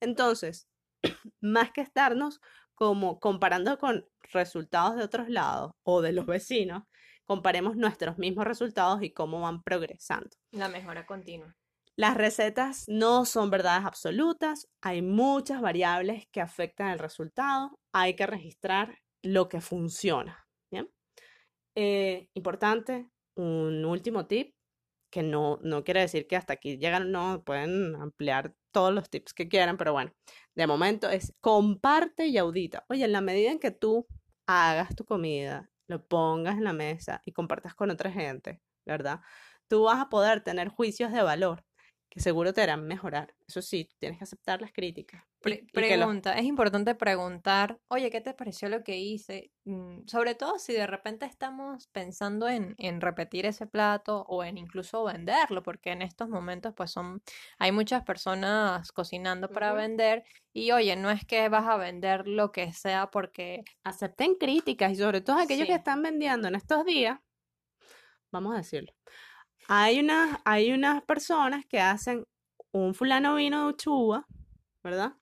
Entonces, 0.00 0.68
más 1.40 1.72
que 1.72 1.80
estarnos 1.80 2.40
como 2.76 3.18
comparando 3.18 3.78
con 3.78 4.06
resultados 4.32 4.94
de 4.94 5.02
otros 5.02 5.28
lados 5.28 5.72
o 5.82 6.02
de 6.02 6.12
los 6.12 6.26
vecinos, 6.26 6.84
comparemos 7.24 7.76
nuestros 7.76 8.16
mismos 8.18 8.44
resultados 8.44 9.02
y 9.02 9.12
cómo 9.12 9.40
van 9.40 9.64
progresando. 9.64 10.30
La 10.52 10.68
mejora 10.68 11.04
continua. 11.04 11.56
Las 11.96 12.16
recetas 12.16 12.84
no 12.86 13.24
son 13.24 13.50
verdades 13.50 13.84
absolutas, 13.84 14.68
hay 14.82 15.02
muchas 15.02 15.60
variables 15.60 16.28
que 16.30 16.40
afectan 16.40 16.90
el 16.90 17.00
resultado, 17.00 17.74
hay 17.92 18.14
que 18.14 18.26
registrar 18.26 19.00
lo 19.22 19.48
que 19.48 19.60
funciona. 19.60 20.46
¿bien? 20.70 20.88
Eh, 21.74 22.28
importante, 22.34 23.08
un 23.34 23.84
último 23.84 24.26
tip, 24.26 24.54
que 25.12 25.22
no, 25.22 25.58
no 25.62 25.84
quiere 25.84 26.00
decir 26.00 26.26
que 26.26 26.36
hasta 26.36 26.54
aquí 26.54 26.78
llegan, 26.78 27.12
no, 27.12 27.44
pueden 27.44 27.94
ampliar 27.96 28.54
todos 28.72 28.94
los 28.94 29.10
tips 29.10 29.34
que 29.34 29.48
quieran, 29.48 29.76
pero 29.76 29.92
bueno, 29.92 30.12
de 30.54 30.66
momento 30.66 31.10
es 31.10 31.34
comparte 31.40 32.26
y 32.28 32.38
audita. 32.38 32.86
Oye, 32.88 33.04
en 33.04 33.12
la 33.12 33.20
medida 33.20 33.50
en 33.52 33.60
que 33.60 33.70
tú 33.70 34.06
hagas 34.46 34.96
tu 34.96 35.04
comida, 35.04 35.70
lo 35.86 36.06
pongas 36.06 36.56
en 36.56 36.64
la 36.64 36.72
mesa 36.72 37.20
y 37.26 37.32
compartas 37.32 37.74
con 37.74 37.90
otra 37.90 38.10
gente, 38.10 38.62
¿verdad? 38.86 39.20
Tú 39.68 39.84
vas 39.84 40.00
a 40.00 40.08
poder 40.08 40.42
tener 40.42 40.68
juicios 40.68 41.12
de 41.12 41.22
valor 41.22 41.62
que 42.12 42.20
seguro 42.20 42.52
te 42.52 42.60
harán 42.60 42.86
mejorar. 42.86 43.34
Eso 43.48 43.62
sí, 43.62 43.88
tienes 43.98 44.18
que 44.18 44.24
aceptar 44.24 44.60
las 44.60 44.70
críticas. 44.70 45.24
pregunta, 45.72 46.34
es 46.34 46.44
importante 46.44 46.94
preguntar, 46.94 47.80
oye, 47.88 48.10
¿qué 48.10 48.20
te 48.20 48.34
pareció 48.34 48.68
lo 48.68 48.84
que 48.84 48.98
hice? 48.98 49.50
Mm, 49.64 50.06
sobre 50.06 50.34
todo 50.34 50.58
si 50.58 50.74
de 50.74 50.86
repente 50.86 51.24
estamos 51.24 51.86
pensando 51.86 52.50
en, 52.50 52.74
en, 52.76 53.00
repetir 53.00 53.46
ese 53.46 53.66
plato 53.66 54.26
o 54.28 54.44
en 54.44 54.58
incluso 54.58 55.04
venderlo, 55.04 55.62
porque 55.62 55.92
en 55.92 56.02
estos 56.02 56.28
momentos 56.28 56.74
pues 56.76 56.90
son, 56.90 57.22
hay 57.58 57.72
muchas 57.72 58.04
personas 58.04 58.92
cocinando 58.92 59.48
para 59.48 59.72
vender 59.72 60.22
y 60.52 60.70
oye, 60.72 60.96
no 60.96 61.10
es 61.10 61.24
que 61.24 61.48
vas 61.48 61.66
a 61.66 61.78
vender 61.78 62.28
lo 62.28 62.52
que 62.52 62.74
sea 62.74 63.10
porque... 63.10 63.64
Acepten 63.84 64.34
críticas 64.34 64.92
y 64.92 64.96
sobre 64.96 65.22
todo 65.22 65.38
aquellos 65.38 65.66
que 65.66 65.74
están 65.74 66.02
vendiendo 66.02 66.46
en 66.46 66.56
estos 66.56 66.84
días, 66.84 67.18
vamos 68.30 68.52
a 68.52 68.58
decirlo 68.58 68.92
hay 69.68 70.00
unas, 70.00 70.38
hay 70.44 70.72
unas 70.72 71.02
personas 71.02 71.64
que 71.66 71.80
hacen 71.80 72.24
un 72.72 72.94
fulano 72.94 73.34
vino 73.34 73.64
de 73.66 73.72
Uchuba, 73.72 74.26
¿verdad? 74.82 75.14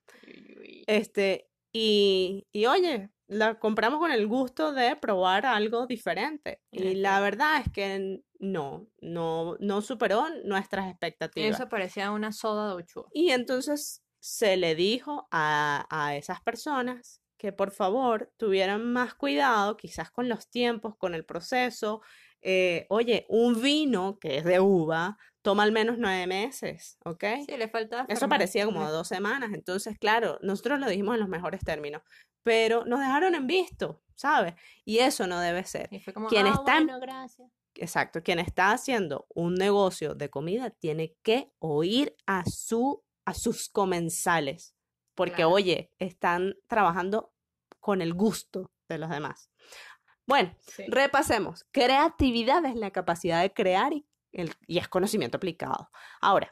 Este, 0.87 1.49
y, 1.73 2.47
y 2.51 2.65
oye, 2.65 3.09
la 3.27 3.59
compramos 3.59 3.99
con 3.99 4.11
el 4.11 4.27
gusto 4.27 4.73
de 4.73 4.95
probar 4.95 5.45
algo 5.45 5.87
diferente. 5.87 6.61
Y 6.71 6.95
la 6.95 7.19
verdad 7.21 7.61
es 7.65 7.71
que 7.71 8.21
no, 8.39 8.87
no, 8.99 9.55
no 9.59 9.81
superó 9.81 10.27
nuestras 10.43 10.89
expectativas. 10.89 11.55
Eso 11.55 11.69
parecía 11.69 12.11
una 12.11 12.31
soda 12.31 12.69
de 12.69 12.81
Uchuba. 12.81 13.07
Y 13.13 13.31
entonces 13.31 14.03
se 14.19 14.57
le 14.57 14.75
dijo 14.75 15.27
a, 15.31 15.87
a 15.89 16.15
esas 16.15 16.41
personas 16.41 17.21
que 17.37 17.51
por 17.51 17.71
favor 17.71 18.31
tuvieran 18.37 18.91
más 18.93 19.15
cuidado, 19.15 19.75
quizás 19.75 20.11
con 20.11 20.29
los 20.29 20.49
tiempos, 20.49 20.95
con 20.95 21.15
el 21.15 21.25
proceso, 21.25 22.01
eh, 22.41 22.85
oye, 22.89 23.25
un 23.29 23.61
vino 23.61 24.17
que 24.19 24.37
es 24.37 24.43
de 24.43 24.59
uva 24.59 25.17
toma 25.41 25.63
al 25.63 25.71
menos 25.71 25.97
nueve 25.97 26.27
meses, 26.27 26.97
¿ok? 27.03 27.23
Sí, 27.45 27.57
le 27.57 27.67
falta. 27.67 28.05
Eso 28.07 28.29
parecía 28.29 28.65
como 28.65 28.89
dos 28.91 29.07
semanas. 29.07 29.51
Entonces, 29.53 29.97
claro, 29.97 30.37
nosotros 30.41 30.79
lo 30.79 30.87
dijimos 30.87 31.15
en 31.15 31.21
los 31.21 31.29
mejores 31.29 31.61
términos, 31.63 32.03
pero 32.43 32.85
nos 32.85 32.99
dejaron 32.99 33.35
en 33.35 33.47
visto, 33.47 34.01
¿sabes? 34.15 34.55
Y 34.85 34.99
eso 34.99 35.27
no 35.27 35.39
debe 35.39 35.63
ser. 35.63 35.87
Y 35.91 35.99
fue 35.99 36.13
como, 36.13 36.27
quien 36.27 36.47
ah, 36.47 36.51
está 36.51 36.75
bueno, 36.75 36.99
gracias. 36.99 37.49
Exacto, 37.75 38.21
quien 38.21 38.39
está 38.39 38.71
haciendo 38.71 39.27
un 39.33 39.55
negocio 39.55 40.13
de 40.13 40.29
comida 40.29 40.71
tiene 40.71 41.15
que 41.23 41.51
oír 41.59 42.15
a, 42.25 42.43
su, 42.45 43.03
a 43.25 43.33
sus 43.33 43.69
comensales, 43.69 44.75
porque, 45.15 45.45
oye, 45.45 45.91
están 45.97 46.55
trabajando 46.67 47.33
con 47.79 48.01
el 48.01 48.13
gusto 48.13 48.71
de 48.89 48.97
los 48.97 49.09
demás. 49.09 49.49
Bueno, 50.31 50.55
repasemos. 50.87 51.65
Creatividad 51.71 52.63
es 52.63 52.77
la 52.77 52.91
capacidad 52.91 53.41
de 53.41 53.51
crear 53.51 53.91
y, 53.91 54.05
es 54.65 54.87
conocimiento 54.87 55.35
aplicado. 55.35 55.89
Ahora, 56.21 56.47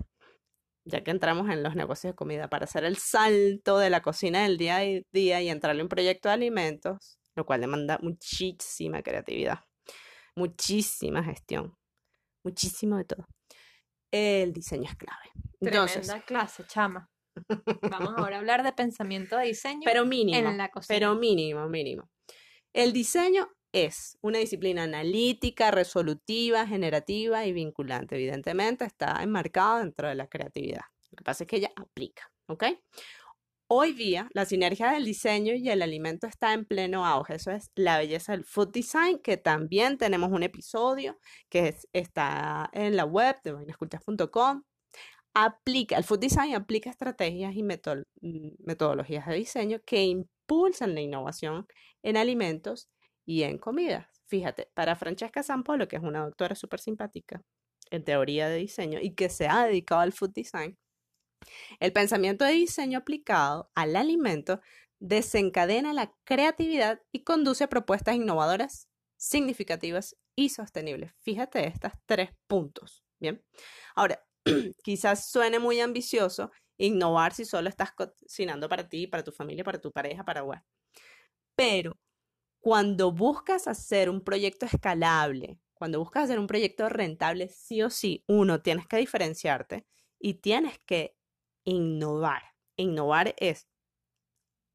ya 0.84 1.02
que 1.02 1.12
entramos 1.12 1.50
en 1.50 1.64
los 1.64 1.76
negocios 1.76 2.12
de 2.12 2.16
comida, 2.16 2.50
para 2.50 2.66
hacer 2.66 2.84
el 2.84 2.98
salto 2.98 3.78
de 3.78 3.90
la 3.90 4.02
cocina 4.02 4.44
del 4.44 4.58
día 4.58 4.80
a 4.80 4.82
día 5.14 5.42
y 5.42 5.50
entrarle 5.50 5.80
en 5.80 5.86
un 5.86 5.90
proyecto 5.90 6.28
de 6.28 6.34
alimentos, 6.34 7.20
lo 7.36 7.46
cual 7.46 7.62
demanda 7.62 7.98
muchísima 8.02 9.02
creatividad, 9.02 9.60
muchísima 10.36 11.24
gestión, 11.24 11.74
muchísimo 12.44 12.98
de 12.98 13.06
todo. 13.06 13.28
El 14.12 14.52
diseño 14.52 14.90
es 14.90 14.96
clave. 14.98 15.32
Tremenda 15.58 16.22
clase, 16.26 16.66
chama. 16.68 17.10
Vamos 17.90 18.14
ahora 18.18 18.36
a 18.36 18.40
hablar 18.40 18.64
de 18.64 18.74
pensamiento 18.74 19.38
de 19.38 19.46
diseño 19.46 19.82
pero 19.86 20.06
mínimo, 20.06 20.50
en 20.50 20.58
la 20.58 20.68
cocina. 20.68 20.94
Pero 20.94 21.16
mínimo, 21.16 21.70
mínimo. 21.70 22.10
El 22.74 22.92
diseño 22.92 23.48
es 23.72 24.18
una 24.22 24.40
disciplina 24.40 24.84
analítica, 24.84 25.72
resolutiva, 25.72 26.66
generativa 26.68 27.46
y 27.46 27.54
vinculante. 27.54 28.16
Evidentemente 28.16 28.86
está 28.86 29.22
enmarcada 29.22 29.80
dentro 29.80 30.08
de 30.08 30.16
la 30.16 30.28
creatividad. 30.28 30.82
Lo 31.12 31.18
que 31.18 31.24
pasa 31.24 31.44
es 31.44 31.48
que 31.48 31.58
ella 31.58 31.72
aplica, 31.76 32.32
¿ok? 32.48 32.66
Hoy 33.72 33.94
día, 33.94 34.28
la 34.34 34.46
sinergia 34.46 34.92
del 34.92 35.06
diseño 35.06 35.54
y 35.54 35.70
el 35.70 35.84
alimento 35.84 36.26
está 36.26 36.54
en 36.54 36.66
pleno 36.66 37.06
auge. 37.06 37.36
Eso 37.36 37.52
es 37.52 37.72
la 37.76 38.00
belleza 38.00 38.32
del 38.32 38.44
food 38.44 38.70
design, 38.70 39.20
que 39.20 39.38
también 39.38 40.00
tenemos 40.00 40.32
un 40.32 40.42
episodio 40.42 41.20
que 41.50 41.76
está 41.94 42.68
en 42.74 42.98
la 42.98 43.06
web 43.06 43.36
de 43.44 43.52
vainascultas.com. 43.52 44.64
Aplica, 45.36 45.98
el 45.98 46.04
food 46.04 46.20
design 46.20 46.56
aplica 46.56 46.90
estrategias 46.90 47.56
y 47.56 47.62
mm, 47.62 48.56
metodologías 48.58 49.28
de 49.28 49.36
diseño 49.36 49.82
que 49.86 50.02
impulsan 50.04 50.96
la 50.96 51.02
innovación 51.02 51.68
en 52.02 52.18
alimentos 52.18 52.90
y 53.30 53.44
en 53.44 53.60
comidas. 53.60 54.08
Fíjate, 54.26 54.72
para 54.74 54.96
Francesca 54.96 55.44
Sampolo, 55.44 55.88
que 55.88 55.98
es 55.98 56.02
una 56.02 56.26
doctora 56.26 56.56
súper 56.56 56.80
simpática 56.80 57.44
en 57.92 58.04
teoría 58.04 58.50
de 58.50 58.58
diseño 58.58 59.00
y 59.00 59.14
que 59.14 59.30
se 59.30 59.48
ha 59.48 59.66
dedicado 59.66 60.02
al 60.02 60.14
food 60.14 60.32
design, 60.34 60.80
el 61.80 61.94
pensamiento 61.94 62.44
de 62.44 62.54
diseño 62.54 62.98
aplicado 62.98 63.70
al 63.76 63.96
alimento 63.96 64.62
desencadena 65.00 65.94
la 65.94 66.12
creatividad 66.24 67.02
y 67.12 67.24
conduce 67.24 67.64
a 67.64 67.70
propuestas 67.70 68.16
innovadoras, 68.16 68.90
significativas 69.16 70.18
y 70.36 70.50
sostenibles. 70.50 71.14
Fíjate 71.20 71.68
estos 71.68 71.92
tres 72.08 72.32
puntos. 72.48 73.04
Bien. 73.20 73.46
Ahora, 73.94 74.26
quizás 74.84 75.30
suene 75.30 75.60
muy 75.60 75.80
ambicioso 75.82 76.52
innovar 76.80 77.36
si 77.36 77.46
solo 77.46 77.70
estás 77.70 77.92
cocinando 77.92 78.68
para 78.68 78.90
ti, 78.90 79.06
para 79.06 79.24
tu 79.24 79.32
familia, 79.32 79.64
para 79.64 79.80
tu 79.80 79.92
pareja, 79.92 80.26
para 80.26 80.44
web. 80.44 80.62
Pero 81.56 81.96
cuando 82.60 83.12
buscas 83.12 83.68
hacer 83.68 84.10
un 84.10 84.22
proyecto 84.22 84.66
escalable, 84.66 85.60
cuando 85.74 86.00
buscas 86.00 86.26
hacer 86.26 86.40
un 86.40 86.48
proyecto 86.48 86.90
rentable, 86.90 87.48
sí 87.48 87.82
o 87.82 87.90
sí, 87.90 88.24
uno, 88.28 88.62
tienes 88.62 88.86
que 88.88 88.98
diferenciarte 88.98 89.86
y 90.20 90.36
tienes 90.36 90.78
que 90.80 91.18
innovar. 91.64 92.44
Innovar 92.76 93.34
es 93.38 93.70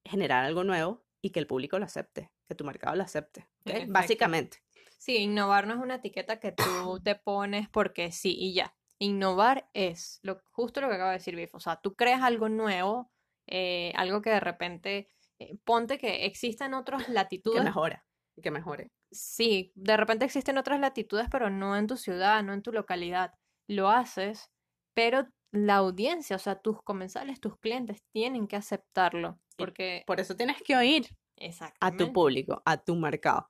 generar 0.05 0.45
algo 0.45 0.65
nuevo 0.65 1.05
y 1.21 1.31
que 1.31 1.41
el 1.41 1.47
público 1.47 1.79
lo 1.79 1.85
acepte, 1.85 2.31
que 2.47 2.55
tu 2.55 2.65
mercado 2.65 2.97
lo 2.97 3.03
acepte, 3.03 3.49
básicamente. 3.89 4.59
Sí, 4.99 5.17
innovar 5.19 5.67
no 5.67 5.75
es 5.75 5.81
una 5.81 5.97
etiqueta 5.97 6.41
que 6.41 6.53
tú 6.53 7.01
te 7.03 7.15
pones 7.15 7.69
porque 7.69 8.11
sí 8.11 8.35
y 8.39 8.55
ya. 8.55 8.75
Innovar 8.99 9.69
es 9.75 10.21
lo, 10.23 10.41
justo 10.53 10.81
lo 10.81 10.89
que 10.89 10.95
acaba 10.95 11.11
de 11.11 11.19
decir 11.19 11.37
Biff. 11.37 11.55
O 11.55 11.61
sea, 11.61 11.77
tú 11.77 11.95
creas 11.95 12.23
algo 12.23 12.49
nuevo, 12.49 13.11
eh, 13.47 13.93
algo 13.97 14.23
que 14.23 14.31
de 14.31 14.41
repente 14.41 15.09
eh, 15.39 15.57
ponte 15.65 15.99
que 15.99 16.27
existen 16.27 16.75
otras 16.75 17.09
latitudes. 17.09 17.61
Que 17.61 17.65
mejora, 17.65 18.05
que 18.43 18.51
mejore. 18.51 18.91
Sí, 19.13 19.73
de 19.75 19.97
repente 19.97 20.25
existen 20.25 20.59
otras 20.59 20.81
latitudes, 20.81 21.29
pero 21.31 21.51
no 21.51 21.77
en 21.77 21.87
tu 21.87 21.97
ciudad, 21.97 22.43
no 22.43 22.53
en 22.53 22.63
tu 22.63 22.73
localidad. 22.73 23.33
Lo 23.69 23.91
haces, 23.91 24.51
pero 24.95 25.29
la 25.53 25.77
audiencia, 25.77 26.37
o 26.37 26.39
sea, 26.39 26.61
tus 26.61 26.83
comensales, 26.83 27.41
tus 27.41 27.57
clientes 27.59 28.03
tienen 28.13 28.49
que 28.49 28.57
aceptarlo. 28.57 29.39
Porque... 29.57 30.03
por 30.07 30.19
eso 30.19 30.37
tienes 30.37 30.61
que 30.63 30.77
oír 30.77 31.07
a 31.81 31.97
tu 31.97 32.13
público, 32.13 32.61
a 32.65 32.77
tu 32.77 32.97
mercado. 32.97 33.49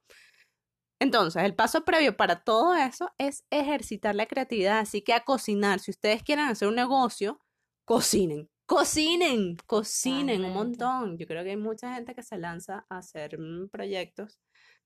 Entonces, 1.00 1.42
el 1.42 1.54
paso 1.54 1.84
previo 1.84 2.16
para 2.16 2.44
todo 2.44 2.74
eso 2.74 3.10
es 3.18 3.44
ejercitar 3.50 4.14
la 4.14 4.26
creatividad. 4.26 4.78
Así 4.78 5.02
que 5.02 5.12
a 5.12 5.24
cocinar, 5.24 5.80
si 5.80 5.90
ustedes 5.90 6.22
quieren 6.22 6.46
hacer 6.46 6.68
un 6.68 6.76
negocio, 6.76 7.40
cocinen. 7.84 8.48
Cocinen, 8.66 9.56
cocinen 9.66 10.44
un 10.44 10.54
montón. 10.54 11.18
Yo 11.18 11.26
creo 11.26 11.44
que 11.44 11.50
hay 11.50 11.56
mucha 11.56 11.94
gente 11.94 12.14
que 12.14 12.22
se 12.22 12.38
lanza 12.38 12.86
a 12.88 12.98
hacer 12.98 13.38
mm, 13.38 13.68
proyectos 13.68 14.40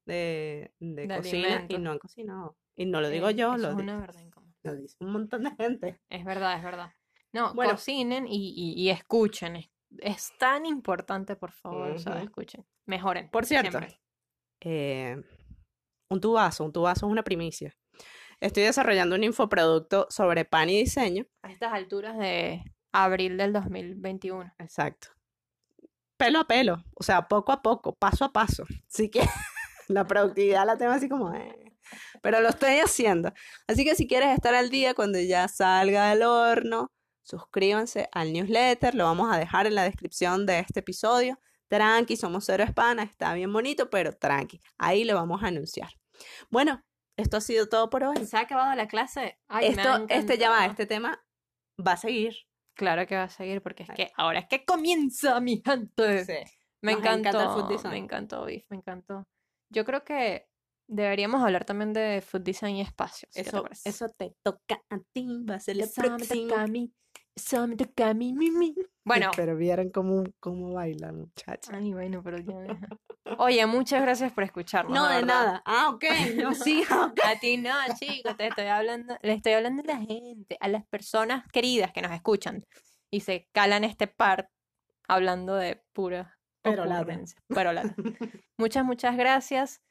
de, 0.05 0.73
cocina 1.17 1.67
y 1.69 1.79
no 1.79 1.93
han 1.93 1.99
cocinado. 1.99 2.57
Y 2.77 2.87
no 2.87 3.01
lo 3.01 3.09
digo 3.09 3.31
yo, 3.31 3.57
lo, 3.57 3.75
dice 3.75 4.97
un 5.01 5.13
montón 5.13 5.45
de 5.45 5.51
gente. 5.57 6.01
Es 6.09 6.25
verdad, 6.25 6.57
es 6.57 6.63
verdad. 6.63 6.93
No, 7.33 7.55
cocinen 7.55 8.27
y, 8.29 8.89
escuchen, 8.91 9.57
es 9.99 10.33
tan 10.39 10.67
importante, 10.67 11.37
por 11.37 11.53
favor, 11.53 11.91
o 11.93 11.99
sea, 11.99 12.23
escuchen, 12.23 12.67
mejoren. 12.87 13.31
Por 13.31 13.45
cierto, 13.45 13.81
eh, 14.61 15.23
un 16.11 16.21
tubazo, 16.21 16.65
un 16.65 16.73
tubazo 16.73 17.07
es 17.07 17.13
una 17.13 17.23
primicia. 17.23 17.77
Estoy 18.41 18.63
desarrollando 18.63 19.17
un 19.17 19.25
infoproducto 19.25 20.07
sobre 20.11 20.45
pan 20.45 20.71
y 20.71 20.79
diseño. 20.79 21.27
A 21.43 21.51
estas 21.51 21.73
alturas 21.73 22.17
de 22.17 22.63
abril 22.93 23.37
del 23.37 23.53
2021. 23.53 24.53
Exacto. 24.59 25.09
Pelo 26.17 26.41
a 26.41 26.47
pelo, 26.47 26.83
o 26.95 27.03
sea, 27.03 27.29
poco 27.29 27.53
a 27.53 27.63
poco, 27.63 27.95
paso 27.95 28.25
a 28.25 28.33
paso. 28.33 28.65
Así 28.93 29.09
que 29.09 29.21
la 29.89 30.07
productividad 30.07 30.67
la 30.67 30.77
tengo 30.77 30.93
así 30.93 31.09
como... 31.09 31.33
Eh, 31.35 31.69
pero 32.23 32.41
lo 32.41 32.49
estoy 32.49 32.79
haciendo. 32.81 33.33
Así 33.67 33.85
que 33.85 33.95
si 33.95 34.07
quieres 34.07 34.31
estar 34.35 34.55
al 34.55 34.71
día 34.71 34.95
cuando 34.95 35.19
ya 35.19 35.49
salga 35.49 36.11
del 36.11 36.23
horno, 36.23 36.91
suscríbanse 37.23 38.09
al 38.13 38.33
newsletter, 38.33 38.95
lo 38.95 39.05
vamos 39.05 39.33
a 39.33 39.39
dejar 39.39 39.67
en 39.67 39.75
la 39.75 39.85
descripción 39.85 40.47
de 40.47 40.61
este 40.61 40.81
episodio. 40.81 41.39
Tranqui, 41.69 42.17
somos 42.17 42.45
cero 42.47 42.65
espana, 42.65 43.03
está 43.03 43.35
bien 43.35 43.53
bonito, 43.53 43.91
pero 43.91 44.13
tranqui, 44.13 44.61
ahí 44.79 45.05
lo 45.05 45.15
vamos 45.15 45.43
a 45.43 45.49
anunciar. 45.49 45.91
Bueno, 46.51 46.83
esto 47.17 47.37
ha 47.37 47.41
sido 47.41 47.69
todo 47.69 47.91
por 47.91 48.05
hoy. 48.05 48.17
¿Se 48.25 48.37
ha 48.37 48.41
acabado 48.41 48.75
la 48.75 48.89
clase? 48.89 49.39
esto, 49.61 50.07
este 50.09 50.39
ya 50.39 50.51
va, 50.51 50.67
este 50.67 50.87
tema 50.87 51.23
va 51.87 51.93
a 51.93 51.97
seguir. 51.97 52.48
Claro 52.79 53.09
que 53.09 53.17
va 53.17 53.25
a 53.25 53.29
seguir, 53.29 53.61
porque 53.61 53.83
es 53.83 53.91
que 53.91 54.13
ahora 54.17 54.39
es 54.39 54.47
que 54.47 54.65
comienza, 54.65 55.41
mi 55.41 55.61
gente. 55.65 56.25
Sí. 56.25 56.35
Me 56.81 56.93
encantó, 56.93 57.67
me 57.91 57.97
encantó, 57.99 58.47
me 58.47 58.77
encantó. 58.77 59.27
Yo 59.69 59.85
creo 59.85 60.05
que 60.05 60.49
deberíamos 60.87 61.43
hablar 61.43 61.65
también 61.65 61.93
de 61.93 62.23
food 62.25 62.43
design 62.43 62.77
y 62.77 62.83
espacios. 62.83 63.37
Eso, 63.37 63.65
te 63.65 63.89
eso 63.91 64.09
te 64.17 64.37
toca 64.45 64.81
a 64.91 65.01
ti, 65.13 65.45
va 65.45 65.57
a 65.57 65.61
ser 65.61 65.75
el 65.75 65.83
eso 65.83 66.01
próximo. 66.01 66.47
Me 66.47 66.55
a 66.55 66.67
mí, 66.69 66.93
eso 67.39 67.67
me 67.67 67.77
toca 67.77 68.11
a 68.11 68.15
mí, 68.15 68.33
mi, 68.33 68.51
Bueno. 69.05 69.31
Pero 69.35 69.57
vieran 69.57 69.89
cómo, 69.89 70.25
cómo 70.39 70.75
baila, 70.75 71.13
muchacha. 71.13 71.73
Ay, 71.75 71.93
bueno, 71.93 72.23
pero 72.23 72.39
ya. 72.39 72.55
Oye, 73.39 73.65
muchas 73.67 74.03
gracias 74.03 74.33
por 74.33 74.45
escucharnos. 74.45 74.95
No, 74.95 75.09
de 75.09 75.23
nada. 75.23 75.63
Ah, 75.65 75.91
ok. 75.91 76.05
No, 76.37 76.55
sí, 76.55 76.83
A 77.25 77.39
ti 77.41 77.57
no, 77.57 77.73
chicos, 77.99 78.37
te 78.37 78.49
estoy 78.49 78.67
hablando, 78.67 79.17
le 79.23 79.33
estoy 79.33 79.53
hablando 79.53 79.83
a 79.83 79.87
la 79.87 79.99
gente, 79.99 80.57
a 80.61 80.69
las 80.69 80.87
personas 80.87 81.47
queridas 81.53 81.93
que 81.93 82.03
nos 82.03 82.13
escuchan 82.13 82.67
y 83.11 83.21
se 83.21 83.49
calan 83.53 83.85
este 83.85 84.07
par 84.09 84.51
hablando 85.07 85.55
de 85.55 85.83
pura 85.95 86.39
pero 86.63 86.85
Pero 87.49 87.73
muchas, 88.57 88.85
muchas 88.85 89.17
gracias 89.17 89.83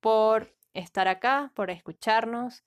por 0.00 0.54
estar 0.72 1.08
acá, 1.08 1.52
por 1.54 1.70
escucharnos. 1.70 2.64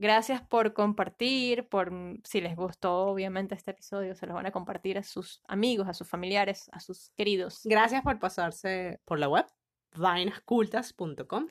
Gracias 0.00 0.40
por 0.40 0.72
compartir, 0.72 1.68
por 1.68 1.90
mm, 1.90 2.22
si 2.24 2.40
les 2.40 2.56
gustó 2.56 3.08
obviamente 3.08 3.54
este 3.54 3.72
episodio, 3.72 4.14
se 4.14 4.24
los 4.24 4.34
van 4.34 4.46
a 4.46 4.50
compartir 4.50 4.96
a 4.96 5.02
sus 5.02 5.42
amigos, 5.46 5.88
a 5.88 5.92
sus 5.92 6.08
familiares, 6.08 6.70
a 6.72 6.80
sus 6.80 7.10
queridos. 7.18 7.60
Gracias 7.64 8.02
por 8.02 8.18
pasarse 8.18 8.98
por 9.04 9.18
la 9.18 9.28
web, 9.28 9.44
vainascultas.com. 9.94 11.48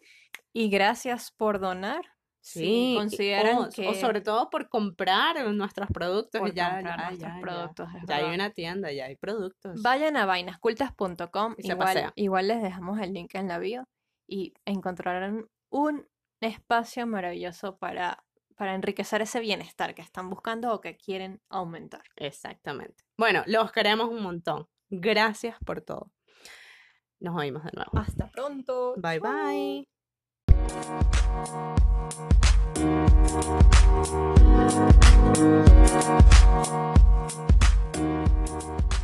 Y 0.51 0.69
gracias 0.69 1.29
por 1.31 1.59
donar. 1.59 2.01
Sí, 2.41 2.95
consideran 2.97 3.69
que... 3.69 3.87
o 3.87 3.93
sobre 3.93 4.21
todo 4.21 4.49
por 4.49 4.67
comprar 4.67 5.47
nuestros 5.53 5.87
productos. 5.91 6.41
ya, 6.55 6.81
ya, 6.81 7.11
ya, 7.15 7.37
productos, 7.39 7.87
ya, 8.07 8.15
hay 8.15 8.33
una 8.33 8.49
tienda, 8.49 8.91
ya 8.91 9.05
hay 9.05 9.15
productos. 9.15 9.79
Vayan 9.83 10.17
a 10.17 10.25
vainascultas.com. 10.25 11.53
Igual, 11.59 12.13
igual 12.15 12.47
les 12.47 12.63
dejamos 12.63 12.99
el 12.99 13.13
link 13.13 13.35
en 13.35 13.47
la 13.47 13.59
bio 13.59 13.87
y 14.25 14.55
encontrarán 14.65 15.45
un 15.69 16.07
espacio 16.41 17.05
maravilloso 17.05 17.77
para, 17.77 18.23
para 18.59 18.75
enriquecer 18.75 19.21
ese 19.21 19.39
bienestar 19.39 19.95
que 19.95 20.01
están 20.01 20.29
buscando 20.29 20.73
o 20.73 20.81
que 20.81 20.97
quieren 20.97 21.41
aumentar. 21.47 22.03
Exactamente. 22.17 23.05
Bueno, 23.17 23.41
los 23.45 23.71
queremos 23.71 24.09
un 24.09 24.21
montón. 24.21 24.67
Gracias 24.89 25.55
por 25.65 25.79
todo. 25.79 26.11
Nos 27.21 27.37
oímos 27.37 27.63
de 27.63 27.71
nuevo. 27.73 27.91
Hasta 27.93 28.29
pronto. 28.29 28.95
Bye 28.97 29.19
bye. 29.19 29.87
bye. 38.89 38.98